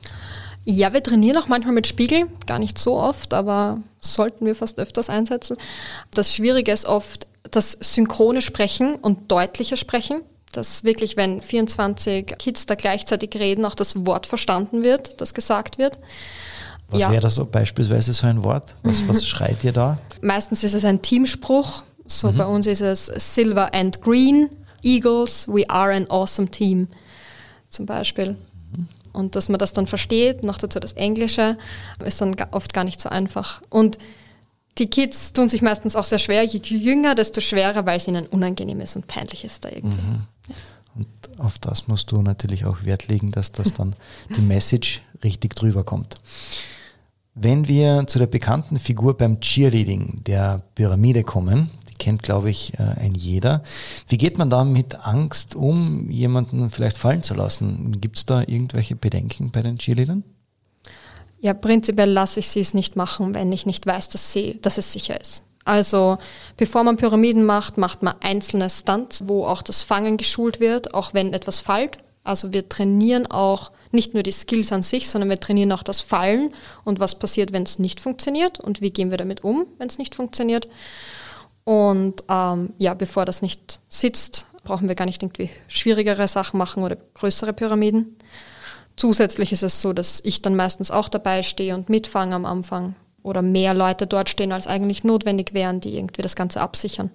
Ja, 0.65 0.93
wir 0.93 1.03
trainieren 1.03 1.37
auch 1.37 1.47
manchmal 1.47 1.73
mit 1.73 1.85
Spiegel, 1.85 2.27
gar 2.47 2.59
nicht 2.59 2.79
so 2.79 2.97
oft, 2.97 3.33
aber 3.33 3.79
sollten 3.99 4.45
wir 4.45 4.55
fast 4.55 4.79
öfters 4.79 5.09
einsetzen. 5.09 5.57
Das 6.11 6.33
Schwierige 6.33 6.71
ist 6.71 6.85
oft 6.85 7.27
das 7.49 7.71
synchrone 7.79 8.41
Sprechen 8.41 8.95
und 8.95 9.31
deutliche 9.31 9.77
Sprechen. 9.77 10.21
Dass 10.51 10.83
wirklich, 10.83 11.17
wenn 11.17 11.41
24 11.41 12.37
Kids 12.39 12.65
da 12.65 12.75
gleichzeitig 12.75 13.35
reden, 13.35 13.65
auch 13.65 13.75
das 13.75 14.05
Wort 14.05 14.25
verstanden 14.25 14.83
wird, 14.83 15.19
das 15.19 15.33
gesagt 15.33 15.77
wird. 15.77 15.99
Was 16.89 16.99
Ja. 16.99 17.11
wäre 17.11 17.21
da 17.21 17.29
so 17.29 17.45
beispielsweise 17.45 18.13
so 18.13 18.27
ein 18.27 18.43
Wort? 18.43 18.75
Was, 18.83 19.07
was 19.07 19.27
schreit 19.27 19.63
ihr 19.63 19.71
da? 19.73 19.97
Meistens 20.21 20.63
ist 20.63 20.73
es 20.73 20.85
ein 20.85 21.01
Teamspruch. 21.01 21.83
So 22.07 22.31
bei 22.31 22.45
uns 22.45 22.67
ist 22.67 22.81
es 22.81 23.05
Silver 23.05 23.73
and 23.73 23.99
Green, 24.01 24.49
Eagles, 24.83 25.47
we 25.47 25.67
are 25.69 25.91
an 25.93 26.07
awesome 26.09 26.47
team 26.49 26.87
zum 27.69 27.87
Beispiel. 27.87 28.35
Und 29.11 29.35
dass 29.35 29.49
man 29.49 29.57
das 29.57 29.73
dann 29.73 29.87
versteht, 29.87 30.43
noch 30.43 30.57
dazu 30.57 30.79
das 30.79 30.93
Englische, 30.93 31.57
ist 32.03 32.21
dann 32.21 32.35
oft 32.51 32.73
gar 32.73 32.83
nicht 32.83 33.01
so 33.01 33.09
einfach. 33.09 33.61
Und 33.69 33.97
die 34.77 34.87
Kids 34.87 35.31
tun 35.33 35.47
sich 35.49 35.61
meistens 35.61 35.95
auch 35.95 36.03
sehr 36.03 36.19
schwer. 36.19 36.43
Je 36.43 36.59
jünger, 36.59 37.15
desto 37.15 37.39
schwerer, 37.41 37.85
weil 37.85 37.97
es 37.97 38.07
ihnen 38.07 38.27
unangenehm 38.27 38.81
ist 38.81 38.95
und 38.97 39.07
peinlich 39.07 39.43
ist 39.45 39.63
da 39.65 39.69
irgendwie. 39.69 39.97
Und 40.95 41.07
auf 41.39 41.57
das 41.59 41.87
musst 41.87 42.11
du 42.11 42.21
natürlich 42.21 42.65
auch 42.65 42.83
Wert 42.83 43.07
legen, 43.07 43.31
dass 43.31 43.51
das 43.51 43.73
dann 43.73 43.95
die 44.35 44.41
Message 44.41 45.01
richtig 45.23 45.55
drüber 45.55 45.83
kommt. 45.83 46.15
Wenn 47.37 47.67
wir 47.67 48.07
zu 48.07 48.17
der 48.17 48.27
bekannten 48.27 48.79
Figur 48.79 49.17
beim 49.17 49.41
Cheerleading, 49.41 50.23
der 50.25 50.61
Pyramide 50.73 51.23
kommen, 51.23 51.69
die 51.89 51.95
kennt, 51.95 52.23
glaube 52.23 52.49
ich, 52.49 52.79
äh, 52.79 52.83
ein 52.83 53.13
jeder. 53.13 53.61
Wie 54.07 54.17
geht 54.17 54.37
man 54.37 54.49
da 54.49 54.63
mit 54.63 55.05
Angst 55.05 55.53
um, 55.53 56.09
jemanden 56.09 56.69
vielleicht 56.69 56.97
fallen 56.97 57.23
zu 57.23 57.33
lassen? 57.33 57.99
Gibt 57.99 58.15
es 58.15 58.25
da 58.25 58.39
irgendwelche 58.39 58.95
Bedenken 58.95 59.51
bei 59.51 59.61
den 59.61 59.77
Cheerleadern? 59.77 60.23
Ja, 61.39 61.53
prinzipiell 61.53 62.09
lasse 62.09 62.39
ich 62.39 62.47
sie 62.47 62.61
es 62.61 62.73
nicht 62.73 62.95
machen, 62.95 63.35
wenn 63.35 63.51
ich 63.51 63.65
nicht 63.65 63.85
weiß, 63.85 64.07
dass, 64.09 64.31
sie, 64.31 64.57
dass 64.61 64.77
es 64.77 64.93
sicher 64.93 65.19
ist. 65.19 65.43
Also 65.65 66.19
bevor 66.55 66.85
man 66.85 66.95
Pyramiden 66.95 67.43
macht, 67.43 67.77
macht 67.77 68.01
man 68.01 68.15
einzelne 68.21 68.69
Stunts, 68.69 69.23
wo 69.27 69.45
auch 69.45 69.61
das 69.61 69.81
Fangen 69.81 70.15
geschult 70.15 70.61
wird, 70.61 70.93
auch 70.93 71.13
wenn 71.13 71.33
etwas 71.33 71.59
fällt. 71.59 71.97
Also 72.25 72.53
wir 72.53 72.67
trainieren 72.67 73.27
auch 73.27 73.71
nicht 73.91 74.13
nur 74.13 74.23
die 74.23 74.31
Skills 74.31 74.71
an 74.71 74.83
sich, 74.83 75.09
sondern 75.09 75.29
wir 75.29 75.39
trainieren 75.39 75.71
auch 75.71 75.83
das 75.83 76.01
Fallen 76.01 76.53
und 76.83 76.99
was 76.99 77.15
passiert, 77.17 77.53
wenn 77.53 77.63
es 77.63 77.79
nicht 77.79 77.99
funktioniert 77.99 78.59
und 78.59 78.81
wie 78.81 78.91
gehen 78.91 79.11
wir 79.11 79.17
damit 79.17 79.43
um, 79.43 79.67
wenn 79.77 79.87
es 79.87 79.97
nicht 79.97 80.15
funktioniert. 80.15 80.67
Und 81.63 82.23
ähm, 82.29 82.73
ja, 82.77 82.93
bevor 82.93 83.25
das 83.25 83.41
nicht 83.41 83.79
sitzt, 83.89 84.47
brauchen 84.63 84.87
wir 84.87 84.95
gar 84.95 85.05
nicht 85.05 85.23
irgendwie 85.23 85.49
schwierigere 85.67 86.27
Sachen 86.27 86.57
machen 86.57 86.83
oder 86.83 86.97
größere 87.13 87.53
Pyramiden. 87.53 88.17
Zusätzlich 88.97 89.51
ist 89.51 89.63
es 89.63 89.81
so, 89.81 89.93
dass 89.93 90.21
ich 90.23 90.41
dann 90.41 90.55
meistens 90.55 90.91
auch 90.91 91.09
dabei 91.09 91.43
stehe 91.43 91.75
und 91.75 91.89
mitfange 91.89 92.35
am 92.35 92.45
Anfang 92.45 92.95
oder 93.23 93.41
mehr 93.41 93.73
Leute 93.73 94.07
dort 94.07 94.29
stehen, 94.29 94.51
als 94.51 94.67
eigentlich 94.67 95.03
notwendig 95.03 95.53
wären, 95.53 95.81
die 95.81 95.97
irgendwie 95.97 96.21
das 96.21 96.35
Ganze 96.35 96.61
absichern. 96.61 97.09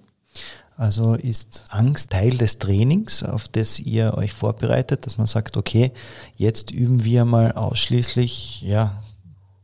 Also 0.81 1.13
ist 1.13 1.63
Angst 1.69 2.09
Teil 2.09 2.31
des 2.31 2.57
Trainings, 2.57 3.21
auf 3.21 3.47
das 3.47 3.79
ihr 3.79 4.15
euch 4.15 4.33
vorbereitet, 4.33 5.05
dass 5.05 5.19
man 5.19 5.27
sagt, 5.27 5.55
okay, 5.55 5.91
jetzt 6.37 6.71
üben 6.71 7.03
wir 7.03 7.23
mal 7.23 7.51
ausschließlich, 7.51 8.63
ja, 8.63 9.03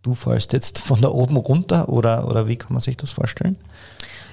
du 0.04 0.14
fallst 0.14 0.54
jetzt 0.54 0.78
von 0.84 1.02
da 1.02 1.10
oben 1.10 1.36
runter 1.38 1.90
oder, 1.90 2.28
oder 2.28 2.48
wie 2.48 2.56
kann 2.56 2.72
man 2.72 2.82
sich 2.82 2.98
das 2.98 3.14
vorstellen? 3.14 3.58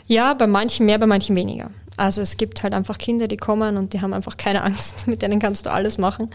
Ja, 0.09 0.35
bei 0.35 0.47
manchen 0.47 0.85
mehr, 0.85 0.99
bei 0.99 1.07
manchen 1.07 1.35
weniger. 1.35 1.71
Also 1.97 2.21
es 2.21 2.37
gibt 2.37 2.63
halt 2.63 2.75
einfach 2.75 2.99
Kinder, 2.99 3.29
die 3.29 3.39
kommen 3.39 3.79
und 3.79 3.95
die 3.95 4.03
haben 4.03 4.13
einfach 4.13 4.37
keine 4.37 4.63
Angst, 4.63 5.07
mit 5.07 5.23
denen 5.23 5.41
kannst 5.41 5.65
du 5.65 5.73
alles 5.73 5.97
machen. 5.97 6.29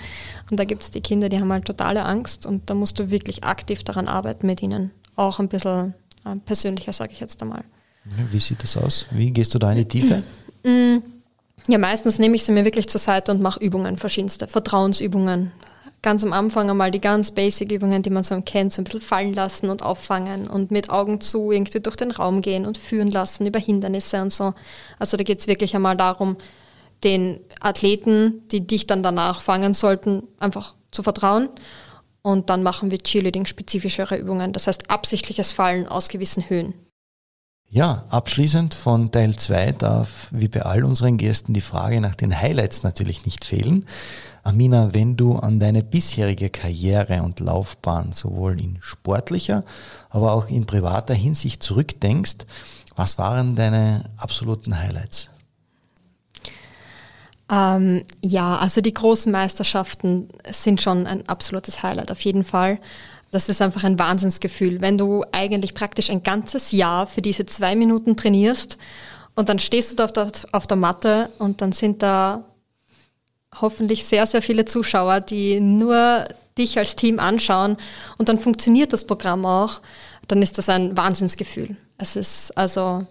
Und 0.49 0.59
da 0.59 0.65
gibt 0.65 0.81
es 0.81 0.89
die 0.89 1.01
Kinder, 1.01 1.29
die 1.29 1.39
haben 1.39 1.53
halt 1.53 1.65
totale 1.65 2.03
Angst 2.05 2.47
und 2.47 2.71
da 2.71 2.73
musst 2.73 2.97
du 2.97 3.11
wirklich 3.11 3.43
aktiv 3.43 3.83
daran 3.83 4.07
arbeiten 4.07 4.47
mit 4.47 4.63
ihnen. 4.63 4.89
Auch 5.15 5.37
ein 5.37 5.47
bisschen 5.47 5.93
äh, 6.25 6.37
persönlicher, 6.43 6.91
sage 6.91 7.13
ich 7.13 7.19
jetzt 7.19 7.39
einmal. 7.43 7.63
Wie 8.31 8.39
sieht 8.39 8.63
das 8.63 8.77
aus? 8.77 9.05
Wie 9.11 9.29
gehst 9.29 9.53
du 9.53 9.59
da 9.59 9.69
in 9.69 9.77
die 9.77 9.87
Tiefe? 9.87 10.23
Ja, 10.63 11.77
meistens 11.77 12.19
nehme 12.19 12.35
ich 12.35 12.43
sie 12.43 12.51
mir 12.51 12.65
wirklich 12.65 12.87
zur 12.87 12.99
Seite 12.99 13.31
und 13.31 13.41
mache 13.41 13.59
Übungen, 13.59 13.97
verschiedenste 13.97 14.47
Vertrauensübungen. 14.47 15.51
Ganz 16.01 16.23
am 16.23 16.31
Anfang 16.31 16.69
einmal 16.69 16.91
die 16.91 17.01
ganz 17.01 17.31
basic 17.31 17.71
Übungen, 17.71 18.01
die 18.01 18.09
man 18.09 18.23
so 18.23 18.39
kennt, 18.41 18.71
so 18.71 18.81
ein 18.81 18.85
bisschen 18.85 19.01
fallen 19.01 19.33
lassen 19.33 19.69
und 19.69 19.83
auffangen 19.83 20.47
und 20.47 20.71
mit 20.71 20.89
Augen 20.89 21.19
zu 21.19 21.51
irgendwie 21.51 21.81
durch 21.81 21.97
den 21.97 22.11
Raum 22.11 22.41
gehen 22.41 22.65
und 22.65 22.77
führen 22.77 23.11
lassen 23.11 23.45
über 23.45 23.59
Hindernisse 23.59 24.21
und 24.21 24.31
so. 24.31 24.53
Also 24.97 25.17
da 25.17 25.23
geht 25.23 25.41
es 25.41 25.47
wirklich 25.47 25.75
einmal 25.75 25.97
darum, 25.97 26.37
den 27.03 27.39
Athleten, 27.59 28.47
die 28.49 28.65
dich 28.65 28.87
dann 28.87 29.03
danach 29.03 29.41
fangen 29.41 29.73
sollten, 29.73 30.23
einfach 30.39 30.73
zu 30.91 31.03
vertrauen. 31.03 31.49
Und 32.21 32.49
dann 32.49 32.63
machen 32.63 32.91
wir 32.91 32.99
Cheerleading-spezifischere 32.99 34.17
Übungen, 34.17 34.53
das 34.53 34.67
heißt 34.67 34.89
absichtliches 34.89 35.51
Fallen 35.51 35.87
aus 35.87 36.07
gewissen 36.07 36.49
Höhen. 36.49 36.73
Ja, 37.71 38.05
abschließend 38.09 38.73
von 38.73 39.11
Teil 39.11 39.35
2 39.35 39.73
darf 39.73 40.29
wie 40.31 40.47
bei 40.47 40.63
all 40.63 40.83
unseren 40.83 41.17
Gästen 41.17 41.53
die 41.53 41.61
Frage 41.61 42.01
nach 42.01 42.15
den 42.15 42.35
Highlights 42.35 42.81
natürlich 42.81 43.25
nicht 43.25 43.45
fehlen. 43.45 43.85
Amina, 44.41 44.95
wenn 44.95 45.17
du 45.17 45.35
an 45.35 45.59
deine 45.59 45.83
bisherige 45.83 46.49
Karriere 46.49 47.21
und 47.21 47.39
Laufbahn 47.39 48.11
sowohl 48.11 48.59
in 48.59 48.77
sportlicher, 48.81 49.63
aber 50.09 50.31
auch 50.31 50.49
in 50.49 50.65
privater 50.65 51.13
Hinsicht 51.13 51.61
zurückdenkst, 51.61 52.47
was 52.95 53.19
waren 53.19 53.55
deine 53.55 54.09
absoluten 54.17 54.79
Highlights? 54.79 55.29
Ähm, 57.51 58.03
ja, 58.23 58.57
also 58.57 58.81
die 58.81 58.93
großen 58.95 59.31
Meisterschaften 59.31 60.27
sind 60.49 60.81
schon 60.81 61.05
ein 61.05 61.29
absolutes 61.29 61.83
Highlight, 61.83 62.11
auf 62.11 62.21
jeden 62.21 62.43
Fall. 62.43 62.79
Das 63.31 63.49
ist 63.49 63.61
einfach 63.61 63.83
ein 63.83 63.99
Wahnsinnsgefühl, 63.99 64.81
wenn 64.81 64.97
du 64.97 65.23
eigentlich 65.31 65.73
praktisch 65.73 66.09
ein 66.09 66.23
ganzes 66.23 66.71
Jahr 66.71 67.05
für 67.07 67.21
diese 67.21 67.45
zwei 67.45 67.75
Minuten 67.75 68.17
trainierst 68.17 68.77
und 69.35 69.49
dann 69.49 69.59
stehst 69.59 69.91
du 69.91 69.95
da 69.95 70.05
auf 70.05 70.11
der, 70.13 70.31
auf 70.51 70.67
der 70.67 70.77
Matte 70.77 71.29
und 71.37 71.61
dann 71.61 71.71
sind 71.71 72.01
da 72.01 72.43
hoffentlich 73.61 74.05
sehr, 74.05 74.25
sehr 74.25 74.41
viele 74.41 74.65
Zuschauer, 74.65 75.21
die 75.21 75.59
nur 75.59 76.27
dich 76.57 76.77
als 76.77 76.95
Team 76.95 77.19
anschauen 77.19 77.77
und 78.17 78.29
dann 78.29 78.39
funktioniert 78.39 78.93
das 78.93 79.05
Programm 79.05 79.45
auch, 79.45 79.81
dann 80.27 80.41
ist 80.41 80.57
das 80.57 80.69
ein 80.69 80.97
Wahnsinnsgefühl. 80.97 81.77
Es 81.97 82.15
ist 82.15 82.57
also 82.57 83.05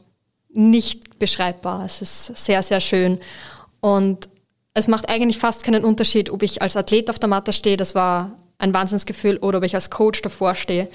nicht 0.49 1.19
beschreibbar. 1.19 1.85
Es 1.85 2.03
ist 2.03 2.37
sehr, 2.37 2.63
sehr 2.63 2.81
schön. 2.81 3.21
Und 3.81 4.29
es 4.75 4.89
macht 4.89 5.09
eigentlich 5.09 5.39
fast 5.39 5.63
keinen 5.63 5.85
Unterschied, 5.85 6.31
ob 6.31 6.43
ich 6.43 6.63
als 6.63 6.77
Athlet 6.77 7.11
auf 7.11 7.19
der 7.19 7.29
Matte 7.29 7.53
stehe, 7.53 7.77
das 7.77 7.95
war 7.95 8.38
ein 8.59 8.75
Wahnsinnsgefühl, 8.75 9.39
oder 9.39 9.59
ob 9.59 9.65
ich 9.65 9.75
als 9.75 9.91
Coach 9.91 10.23
davor 10.23 10.55
stehe 10.55 10.89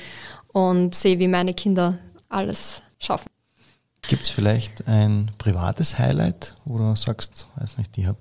und 0.50 0.96
sehe, 0.96 1.20
wie 1.20 1.28
meine 1.28 1.54
Kinder 1.54 1.98
alles 2.30 2.82
schaffen. 3.00 3.30
Gibt 4.08 4.24
es 4.24 4.30
vielleicht 4.30 4.88
ein 4.88 5.32
privates 5.38 5.98
Highlight, 5.98 6.56
wo 6.66 6.78
du 6.78 6.96
sagst, 6.96 7.48
weiß 7.56 7.78
nicht, 7.78 7.98
ich 7.98 8.06
habe 8.06 8.20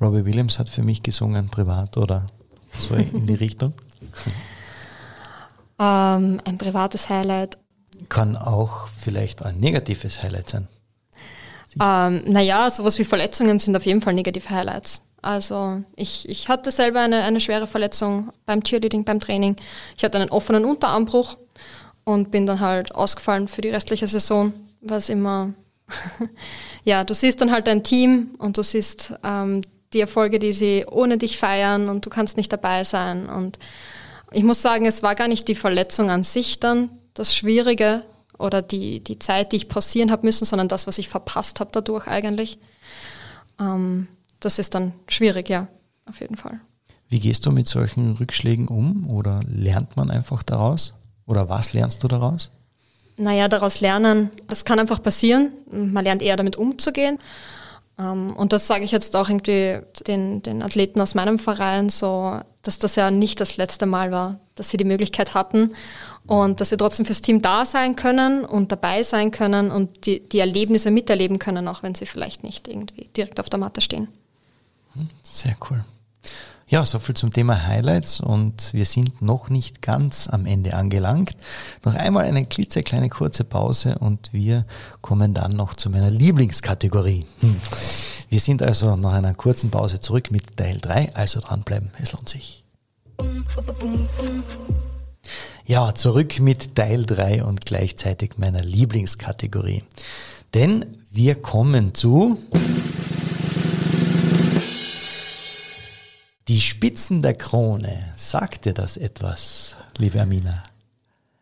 Robbie 0.00 0.24
Williams 0.24 0.58
hat 0.58 0.70
für 0.70 0.82
mich 0.82 1.02
gesungen, 1.02 1.50
privat 1.50 1.96
oder 1.96 2.26
so 2.72 2.94
in 2.94 3.26
die 3.26 3.34
Richtung? 3.46 3.74
Ähm, 5.78 6.40
ein 6.44 6.58
privates 6.58 7.08
Highlight. 7.08 7.58
Kann 8.08 8.36
auch 8.36 8.88
vielleicht 8.88 9.42
ein 9.42 9.58
negatives 9.58 10.22
Highlight 10.22 10.48
sein. 10.48 10.68
Ähm, 11.80 12.22
naja, 12.26 12.70
sowas 12.70 12.98
wie 12.98 13.04
Verletzungen 13.04 13.58
sind 13.58 13.76
auf 13.76 13.84
jeden 13.84 14.00
Fall 14.00 14.14
negative 14.14 14.48
Highlights. 14.48 15.02
Also 15.20 15.82
ich, 15.96 16.28
ich 16.28 16.48
hatte 16.48 16.70
selber 16.70 17.00
eine, 17.00 17.22
eine 17.22 17.40
schwere 17.40 17.66
Verletzung 17.66 18.30
beim 18.46 18.62
Cheerleading, 18.62 19.04
beim 19.04 19.20
Training. 19.20 19.56
Ich 19.96 20.04
hatte 20.04 20.18
einen 20.18 20.30
offenen 20.30 20.64
Unterarmbruch 20.64 21.36
und 22.04 22.30
bin 22.30 22.46
dann 22.46 22.60
halt 22.60 22.94
ausgefallen 22.94 23.48
für 23.48 23.60
die 23.60 23.70
restliche 23.70 24.06
Saison, 24.06 24.52
was 24.80 25.08
immer, 25.08 25.54
ja, 26.84 27.04
du 27.04 27.14
siehst 27.14 27.40
dann 27.40 27.50
halt 27.50 27.66
dein 27.66 27.82
Team 27.82 28.34
und 28.38 28.56
du 28.58 28.62
siehst 28.62 29.14
ähm, 29.24 29.62
die 29.92 30.00
Erfolge, 30.00 30.38
die 30.38 30.52
sie 30.52 30.86
ohne 30.90 31.18
dich 31.18 31.38
feiern 31.38 31.88
und 31.88 32.06
du 32.06 32.10
kannst 32.10 32.36
nicht 32.36 32.52
dabei 32.52 32.84
sein. 32.84 33.28
Und 33.28 33.58
ich 34.30 34.44
muss 34.44 34.62
sagen, 34.62 34.86
es 34.86 35.02
war 35.02 35.14
gar 35.14 35.28
nicht 35.28 35.48
die 35.48 35.54
Verletzung 35.54 36.10
an 36.10 36.22
sich 36.22 36.60
dann 36.60 36.90
das 37.14 37.34
Schwierige, 37.34 38.04
oder 38.38 38.62
die, 38.62 39.02
die 39.02 39.18
Zeit, 39.18 39.52
die 39.52 39.56
ich 39.56 39.68
pausieren 39.68 40.10
habe 40.10 40.26
müssen, 40.26 40.44
sondern 40.44 40.68
das, 40.68 40.86
was 40.86 40.98
ich 40.98 41.08
verpasst 41.08 41.60
habe 41.60 41.70
dadurch 41.72 42.06
eigentlich. 42.06 42.58
Ähm, 43.60 44.08
das 44.40 44.58
ist 44.58 44.74
dann 44.74 44.92
schwierig, 45.08 45.48
ja, 45.48 45.68
auf 46.06 46.20
jeden 46.20 46.36
Fall. 46.36 46.60
Wie 47.08 47.20
gehst 47.20 47.46
du 47.46 47.50
mit 47.50 47.66
solchen 47.66 48.12
Rückschlägen 48.12 48.68
um 48.68 49.08
oder 49.10 49.40
lernt 49.46 49.96
man 49.96 50.10
einfach 50.10 50.42
daraus? 50.42 50.94
Oder 51.26 51.48
was 51.48 51.72
lernst 51.72 52.02
du 52.02 52.08
daraus? 52.08 52.50
Naja, 53.16 53.48
daraus 53.48 53.80
lernen, 53.80 54.30
das 54.46 54.64
kann 54.64 54.78
einfach 54.78 55.02
passieren. 55.02 55.52
Man 55.70 56.04
lernt 56.04 56.22
eher 56.22 56.36
damit 56.36 56.56
umzugehen. 56.56 57.18
Ähm, 57.98 58.36
und 58.36 58.52
das 58.52 58.66
sage 58.66 58.84
ich 58.84 58.92
jetzt 58.92 59.16
auch 59.16 59.28
irgendwie 59.28 59.80
den, 60.06 60.42
den 60.42 60.62
Athleten 60.62 61.00
aus 61.00 61.14
meinem 61.14 61.38
Verein 61.38 61.88
so, 61.88 62.40
dass 62.62 62.78
das 62.78 62.96
ja 62.96 63.10
nicht 63.10 63.40
das 63.40 63.56
letzte 63.56 63.86
Mal 63.86 64.12
war, 64.12 64.38
dass 64.54 64.70
sie 64.70 64.76
die 64.76 64.84
Möglichkeit 64.84 65.34
hatten 65.34 65.74
und 66.26 66.60
dass 66.60 66.68
sie 66.68 66.76
trotzdem 66.76 67.06
fürs 67.06 67.22
Team 67.22 67.42
da 67.42 67.64
sein 67.64 67.96
können 67.96 68.44
und 68.44 68.70
dabei 68.70 69.02
sein 69.02 69.30
können 69.30 69.70
und 69.70 70.06
die, 70.06 70.20
die 70.28 70.38
Erlebnisse 70.38 70.90
miterleben 70.90 71.38
können, 71.38 71.66
auch 71.68 71.82
wenn 71.82 71.94
sie 71.94 72.06
vielleicht 72.06 72.44
nicht 72.44 72.68
irgendwie 72.68 73.08
direkt 73.16 73.40
auf 73.40 73.48
der 73.48 73.58
Matte 73.58 73.80
stehen. 73.80 74.08
Sehr 75.22 75.56
cool. 75.70 75.84
Ja, 76.70 76.84
soviel 76.84 77.16
zum 77.16 77.32
Thema 77.32 77.66
Highlights 77.66 78.20
und 78.20 78.74
wir 78.74 78.84
sind 78.84 79.22
noch 79.22 79.48
nicht 79.48 79.80
ganz 79.80 80.28
am 80.28 80.44
Ende 80.44 80.74
angelangt. 80.74 81.34
Noch 81.82 81.94
einmal 81.94 82.26
eine 82.26 82.44
klitzekleine 82.44 83.08
kurze 83.08 83.44
Pause 83.44 83.96
und 83.98 84.34
wir 84.34 84.66
kommen 85.00 85.32
dann 85.32 85.52
noch 85.52 85.72
zu 85.72 85.88
meiner 85.88 86.10
Lieblingskategorie. 86.10 87.24
Hm. 87.40 87.56
Wir 88.28 88.40
sind 88.40 88.62
also 88.62 88.96
nach 88.96 89.14
einer 89.14 89.32
kurzen 89.32 89.70
Pause 89.70 90.00
zurück 90.00 90.30
mit 90.30 90.58
Teil 90.58 90.76
3, 90.76 91.14
also 91.14 91.40
dranbleiben, 91.40 91.90
es 92.02 92.12
lohnt 92.12 92.28
sich. 92.28 92.64
Ja, 95.64 95.94
zurück 95.94 96.38
mit 96.38 96.74
Teil 96.74 97.06
3 97.06 97.44
und 97.44 97.64
gleichzeitig 97.64 98.36
meiner 98.36 98.62
Lieblingskategorie. 98.62 99.84
Denn 100.52 100.84
wir 101.10 101.34
kommen 101.36 101.94
zu 101.94 102.38
die 106.48 106.60
Spitzen 106.60 107.22
der 107.22 107.34
Krone. 107.34 108.12
Sagt 108.16 108.64
dir 108.64 108.72
das 108.72 108.96
etwas, 108.96 109.76
liebe 109.98 110.20
Amina? 110.20 110.62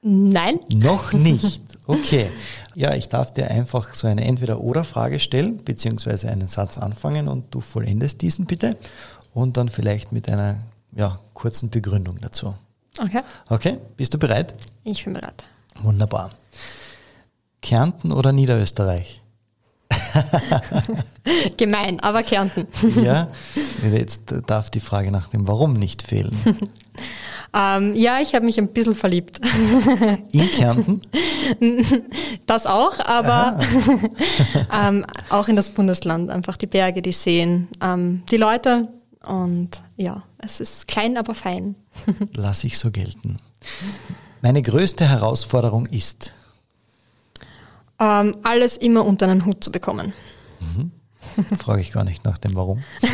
Nein. 0.02 0.60
Noch 0.68 1.12
nicht. 1.12 1.62
Okay. 1.88 2.28
Ja, 2.74 2.96
ich 2.96 3.08
darf 3.08 3.32
dir 3.32 3.48
einfach 3.48 3.94
so 3.94 4.08
eine 4.08 4.24
Entweder-Oder-Frage 4.24 5.20
stellen, 5.20 5.62
beziehungsweise 5.62 6.28
einen 6.28 6.48
Satz 6.48 6.78
anfangen 6.78 7.28
und 7.28 7.54
du 7.54 7.60
vollendest 7.60 8.22
diesen 8.22 8.44
bitte. 8.44 8.76
Und 9.32 9.56
dann 9.56 9.68
vielleicht 9.68 10.10
mit 10.10 10.28
einer 10.28 10.58
ja, 10.96 11.16
kurzen 11.32 11.70
Begründung 11.70 12.18
dazu. 12.20 12.56
Okay. 12.98 13.22
Okay, 13.48 13.78
bist 13.96 14.12
du 14.14 14.18
bereit? 14.18 14.52
Ich 14.82 15.04
bin 15.04 15.12
bereit. 15.12 15.44
Wunderbar. 15.80 16.32
Kärnten 17.62 18.10
oder 18.10 18.32
Niederösterreich? 18.32 19.22
Gemein, 21.56 22.00
aber 22.00 22.22
Kärnten. 22.22 22.66
ja, 23.02 23.28
jetzt 23.92 24.34
darf 24.46 24.70
die 24.70 24.80
Frage 24.80 25.10
nach 25.10 25.28
dem 25.28 25.46
Warum 25.48 25.74
nicht 25.74 26.02
fehlen. 26.02 26.36
ähm, 27.54 27.94
ja, 27.94 28.20
ich 28.20 28.34
habe 28.34 28.44
mich 28.44 28.58
ein 28.58 28.68
bisschen 28.68 28.94
verliebt. 28.94 29.40
In 30.32 30.50
Kärnten? 30.50 31.02
Das 32.46 32.66
auch, 32.66 32.98
aber 33.00 33.58
ähm, 34.72 35.04
auch 35.30 35.48
in 35.48 35.56
das 35.56 35.70
Bundesland. 35.70 36.30
Einfach 36.30 36.56
die 36.56 36.66
Berge, 36.66 37.02
die 37.02 37.12
Seen, 37.12 37.68
ähm, 37.80 38.22
die 38.30 38.36
Leute, 38.36 38.88
und 39.26 39.82
ja, 39.96 40.22
es 40.38 40.60
ist 40.60 40.88
klein, 40.88 41.16
aber 41.16 41.34
fein. 41.34 41.74
Lass 42.34 42.64
ich 42.64 42.78
so 42.78 42.90
gelten. 42.90 43.38
Meine 44.40 44.62
größte 44.62 45.08
Herausforderung 45.08 45.86
ist? 45.86 46.34
Ähm, 47.98 48.36
alles 48.42 48.76
immer 48.76 49.04
unter 49.04 49.26
einen 49.28 49.46
Hut 49.46 49.64
zu 49.64 49.72
bekommen. 49.72 50.12
Mhm. 50.60 50.92
Frage 51.56 51.80
ich 51.80 51.92
gar 51.92 52.04
nicht 52.04 52.24
nach 52.24 52.38
dem 52.38 52.54
Warum. 52.54 52.82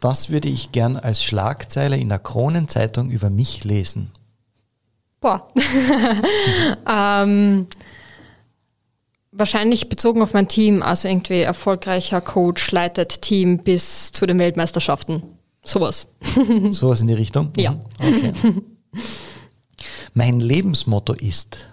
das 0.00 0.30
würde 0.30 0.48
ich 0.48 0.72
gern 0.72 0.96
als 0.96 1.22
Schlagzeile 1.22 1.96
in 1.96 2.08
der 2.08 2.18
Kronenzeitung 2.18 3.10
über 3.10 3.30
mich 3.30 3.64
lesen. 3.64 4.10
Boah. 5.20 5.48
ähm, 6.88 7.66
Wahrscheinlich 9.38 9.88
bezogen 9.88 10.22
auf 10.22 10.32
mein 10.32 10.48
Team, 10.48 10.82
also 10.82 11.06
irgendwie 11.06 11.42
erfolgreicher 11.42 12.20
Coach 12.20 12.72
leitet 12.72 13.22
Team 13.22 13.58
bis 13.58 14.10
zu 14.10 14.26
den 14.26 14.38
Weltmeisterschaften. 14.38 15.22
Sowas. 15.62 16.08
Sowas 16.70 17.02
in 17.02 17.06
die 17.06 17.14
Richtung? 17.14 17.52
Ja. 17.56 17.72
Mhm. 17.72 17.80
Okay. 18.00 18.32
Mein 20.18 20.40
Lebensmotto 20.40 21.12
ist. 21.12 21.68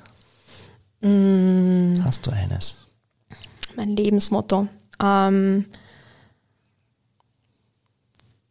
Mm. 1.01 1.95
Hast 2.03 2.27
du 2.27 2.31
eines? 2.31 2.85
Mein 3.75 3.95
Lebensmotto. 3.95 4.67
Ähm, 5.01 5.65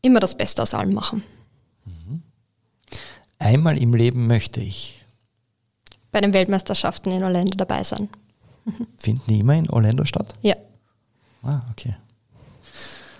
immer 0.02 0.18
das 0.18 0.36
Beste 0.36 0.64
aus 0.64 0.74
allem 0.74 0.94
machen. 0.94 1.22
Mhm. 1.84 2.22
Einmal 3.38 3.78
im 3.78 3.94
Leben 3.94 4.26
möchte 4.26 4.60
ich. 4.60 5.06
Bei 6.10 6.20
den 6.20 6.32
Weltmeisterschaften 6.32 7.12
in 7.12 7.22
Orlando 7.22 7.56
dabei 7.56 7.84
sein. 7.84 8.08
Finden 8.98 9.22
die 9.28 9.38
immer 9.38 9.54
in 9.54 9.70
Orlando 9.70 10.04
statt? 10.04 10.34
Ja. 10.42 10.56
Ah, 11.44 11.60
okay. 11.70 11.94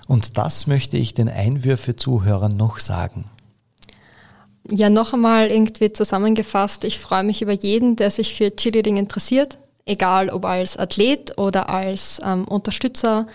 Und 0.08 0.38
das 0.38 0.66
möchte 0.66 0.96
ich 0.96 1.14
den 1.14 1.28
Einwürfe-Zuhörern 1.28 2.56
noch 2.56 2.80
sagen. 2.80 3.30
Ja, 4.70 4.88
noch 4.88 5.12
einmal 5.12 5.50
irgendwie 5.50 5.92
zusammengefasst, 5.92 6.84
ich 6.84 6.98
freue 6.98 7.22
mich 7.22 7.42
über 7.42 7.52
jeden, 7.52 7.96
der 7.96 8.10
sich 8.10 8.34
für 8.34 8.54
Cheerleading 8.54 8.96
interessiert, 8.96 9.58
egal 9.84 10.30
ob 10.30 10.46
als 10.46 10.78
Athlet 10.78 11.36
oder 11.36 11.68
als 11.68 12.18
ähm, 12.24 12.48
Unterstützer 12.48 13.26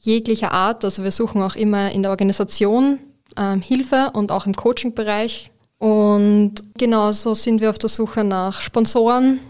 jeglicher 0.00 0.52
Art. 0.52 0.84
Also 0.84 1.02
wir 1.02 1.10
suchen 1.10 1.42
auch 1.42 1.56
immer 1.56 1.90
in 1.90 2.02
der 2.02 2.10
Organisation 2.12 3.00
ähm, 3.36 3.60
Hilfe 3.60 4.10
und 4.12 4.30
auch 4.30 4.46
im 4.46 4.54
Coaching-Bereich. 4.54 5.50
Und 5.78 6.54
genauso 6.78 7.34
sind 7.34 7.60
wir 7.60 7.70
auf 7.70 7.78
der 7.78 7.88
Suche 7.88 8.22
nach 8.22 8.60
Sponsoren, 8.60 9.40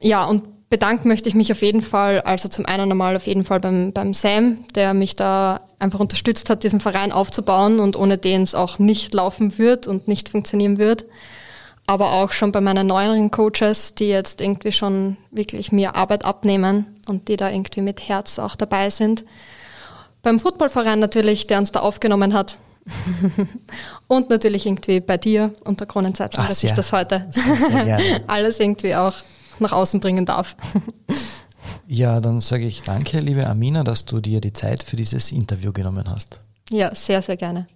ja, 0.00 0.24
und 0.24 0.44
bedanken 0.70 1.08
möchte 1.08 1.28
ich 1.28 1.34
mich 1.34 1.52
auf 1.52 1.62
jeden 1.62 1.82
Fall, 1.82 2.20
also 2.22 2.48
zum 2.48 2.66
einen 2.66 2.90
einmal 2.90 3.16
auf 3.16 3.26
jeden 3.26 3.44
Fall 3.44 3.60
beim, 3.60 3.92
beim 3.92 4.14
Sam, 4.14 4.64
der 4.74 4.94
mich 4.94 5.14
da 5.14 5.60
einfach 5.78 6.00
unterstützt 6.00 6.50
hat, 6.50 6.64
diesen 6.64 6.80
Verein 6.80 7.12
aufzubauen 7.12 7.80
und 7.80 7.96
ohne 7.96 8.18
den 8.18 8.42
es 8.42 8.54
auch 8.54 8.78
nicht 8.78 9.14
laufen 9.14 9.58
wird 9.58 9.86
und 9.86 10.08
nicht 10.08 10.28
funktionieren 10.28 10.78
wird. 10.78 11.04
Aber 11.86 12.12
auch 12.12 12.32
schon 12.32 12.50
bei 12.50 12.62
meinen 12.62 12.86
neueren 12.86 13.30
Coaches, 13.30 13.94
die 13.94 14.08
jetzt 14.08 14.40
irgendwie 14.40 14.72
schon 14.72 15.18
wirklich 15.30 15.70
mir 15.70 15.96
Arbeit 15.96 16.24
abnehmen 16.24 16.86
und 17.08 17.28
die 17.28 17.36
da 17.36 17.50
irgendwie 17.50 17.82
mit 17.82 18.08
Herz 18.08 18.38
auch 18.38 18.56
dabei 18.56 18.88
sind. 18.88 19.24
Beim 20.22 20.40
Footballverein 20.40 20.98
natürlich, 20.98 21.46
der 21.46 21.58
uns 21.58 21.72
da 21.72 21.80
aufgenommen 21.80 22.32
hat. 22.32 22.56
und 24.08 24.30
natürlich 24.30 24.66
irgendwie 24.66 25.00
bei 25.00 25.16
dir 25.18 25.54
unter 25.64 25.86
Kronenzeitung, 25.86 26.44
dass 26.46 26.62
ich 26.62 26.72
das 26.72 26.92
heute 26.92 27.30
alles 28.26 28.60
irgendwie 28.60 28.94
auch 28.94 29.14
nach 29.58 29.72
außen 29.72 30.00
bringen 30.00 30.26
darf. 30.26 30.56
ja, 31.86 32.20
dann 32.20 32.40
sage 32.40 32.66
ich 32.66 32.82
danke, 32.82 33.18
liebe 33.18 33.46
Amina, 33.46 33.84
dass 33.84 34.04
du 34.04 34.20
dir 34.20 34.40
die 34.40 34.52
Zeit 34.52 34.82
für 34.82 34.96
dieses 34.96 35.32
Interview 35.32 35.72
genommen 35.72 36.08
hast. 36.08 36.40
Ja, 36.70 36.94
sehr, 36.94 37.20
sehr 37.20 37.36
gerne. 37.36 37.66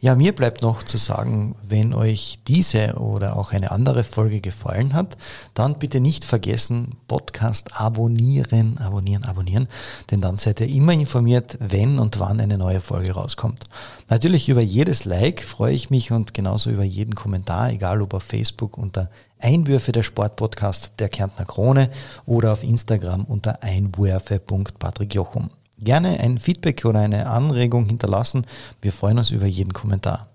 ja, 0.00 0.14
mir 0.14 0.34
bleibt 0.34 0.62
noch 0.62 0.82
zu 0.82 0.96
sagen, 0.96 1.56
wenn 1.68 1.92
euch 1.92 2.38
diese 2.48 2.94
oder 2.94 3.36
auch 3.36 3.52
eine 3.52 3.70
andere 3.70 4.02
Folge 4.02 4.40
gefallen 4.40 4.94
hat, 4.94 5.18
dann 5.52 5.78
bitte 5.78 6.00
nicht 6.00 6.24
vergessen, 6.24 6.96
Podcast 7.06 7.78
abonnieren, 7.78 8.78
abonnieren, 8.78 9.24
abonnieren, 9.24 9.68
denn 10.10 10.22
dann 10.22 10.38
seid 10.38 10.60
ihr 10.60 10.68
immer 10.68 10.94
informiert, 10.94 11.58
wenn 11.60 11.98
und 11.98 12.18
wann 12.18 12.40
eine 12.40 12.56
neue 12.56 12.80
Folge 12.80 13.12
rauskommt. 13.12 13.64
Natürlich 14.08 14.48
über 14.48 14.62
jedes 14.62 15.04
Like 15.04 15.42
freue 15.42 15.74
ich 15.74 15.90
mich 15.90 16.10
und 16.10 16.32
genauso 16.32 16.70
über 16.70 16.84
jeden 16.84 17.14
Kommentar, 17.14 17.72
egal 17.72 18.00
ob 18.00 18.14
auf 18.14 18.22
Facebook 18.22 18.78
unter 18.78 19.10
Einwürfe 19.44 19.92
der 19.92 20.02
Sportpodcast 20.02 20.94
der 20.98 21.10
Kärntner 21.10 21.44
Krone 21.44 21.90
oder 22.24 22.52
auf 22.52 22.62
Instagram 22.62 23.24
unter 23.24 23.62
einwürfe.patrickjochum. 23.62 25.50
Gerne 25.78 26.18
ein 26.20 26.38
Feedback 26.38 26.84
oder 26.84 27.00
eine 27.00 27.26
Anregung 27.26 27.86
hinterlassen. 27.86 28.46
Wir 28.80 28.92
freuen 28.92 29.18
uns 29.18 29.30
über 29.30 29.46
jeden 29.46 29.74
Kommentar. 29.74 30.28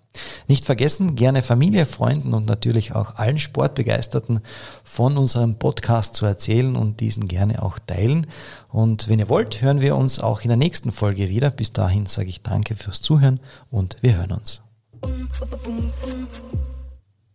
Nicht 0.47 0.65
vergessen, 0.65 1.15
gerne 1.15 1.41
Familie, 1.41 1.85
Freunden 1.85 2.33
und 2.33 2.45
natürlich 2.45 2.93
auch 2.93 3.15
allen 3.15 3.39
Sportbegeisterten 3.39 4.41
von 4.83 5.17
unserem 5.17 5.55
Podcast 5.55 6.15
zu 6.15 6.25
erzählen 6.25 6.75
und 6.75 6.99
diesen 6.99 7.25
gerne 7.25 7.61
auch 7.63 7.79
teilen. 7.79 8.27
Und 8.69 9.07
wenn 9.07 9.19
ihr 9.19 9.29
wollt, 9.29 9.61
hören 9.61 9.81
wir 9.81 9.95
uns 9.95 10.19
auch 10.19 10.41
in 10.41 10.49
der 10.49 10.57
nächsten 10.57 10.91
Folge 10.91 11.29
wieder. 11.29 11.51
Bis 11.51 11.73
dahin 11.73 12.05
sage 12.05 12.29
ich 12.29 12.41
danke 12.41 12.75
fürs 12.75 13.01
Zuhören 13.01 13.39
und 13.69 13.97
wir 14.01 14.17
hören 14.17 14.31
uns. 14.31 14.61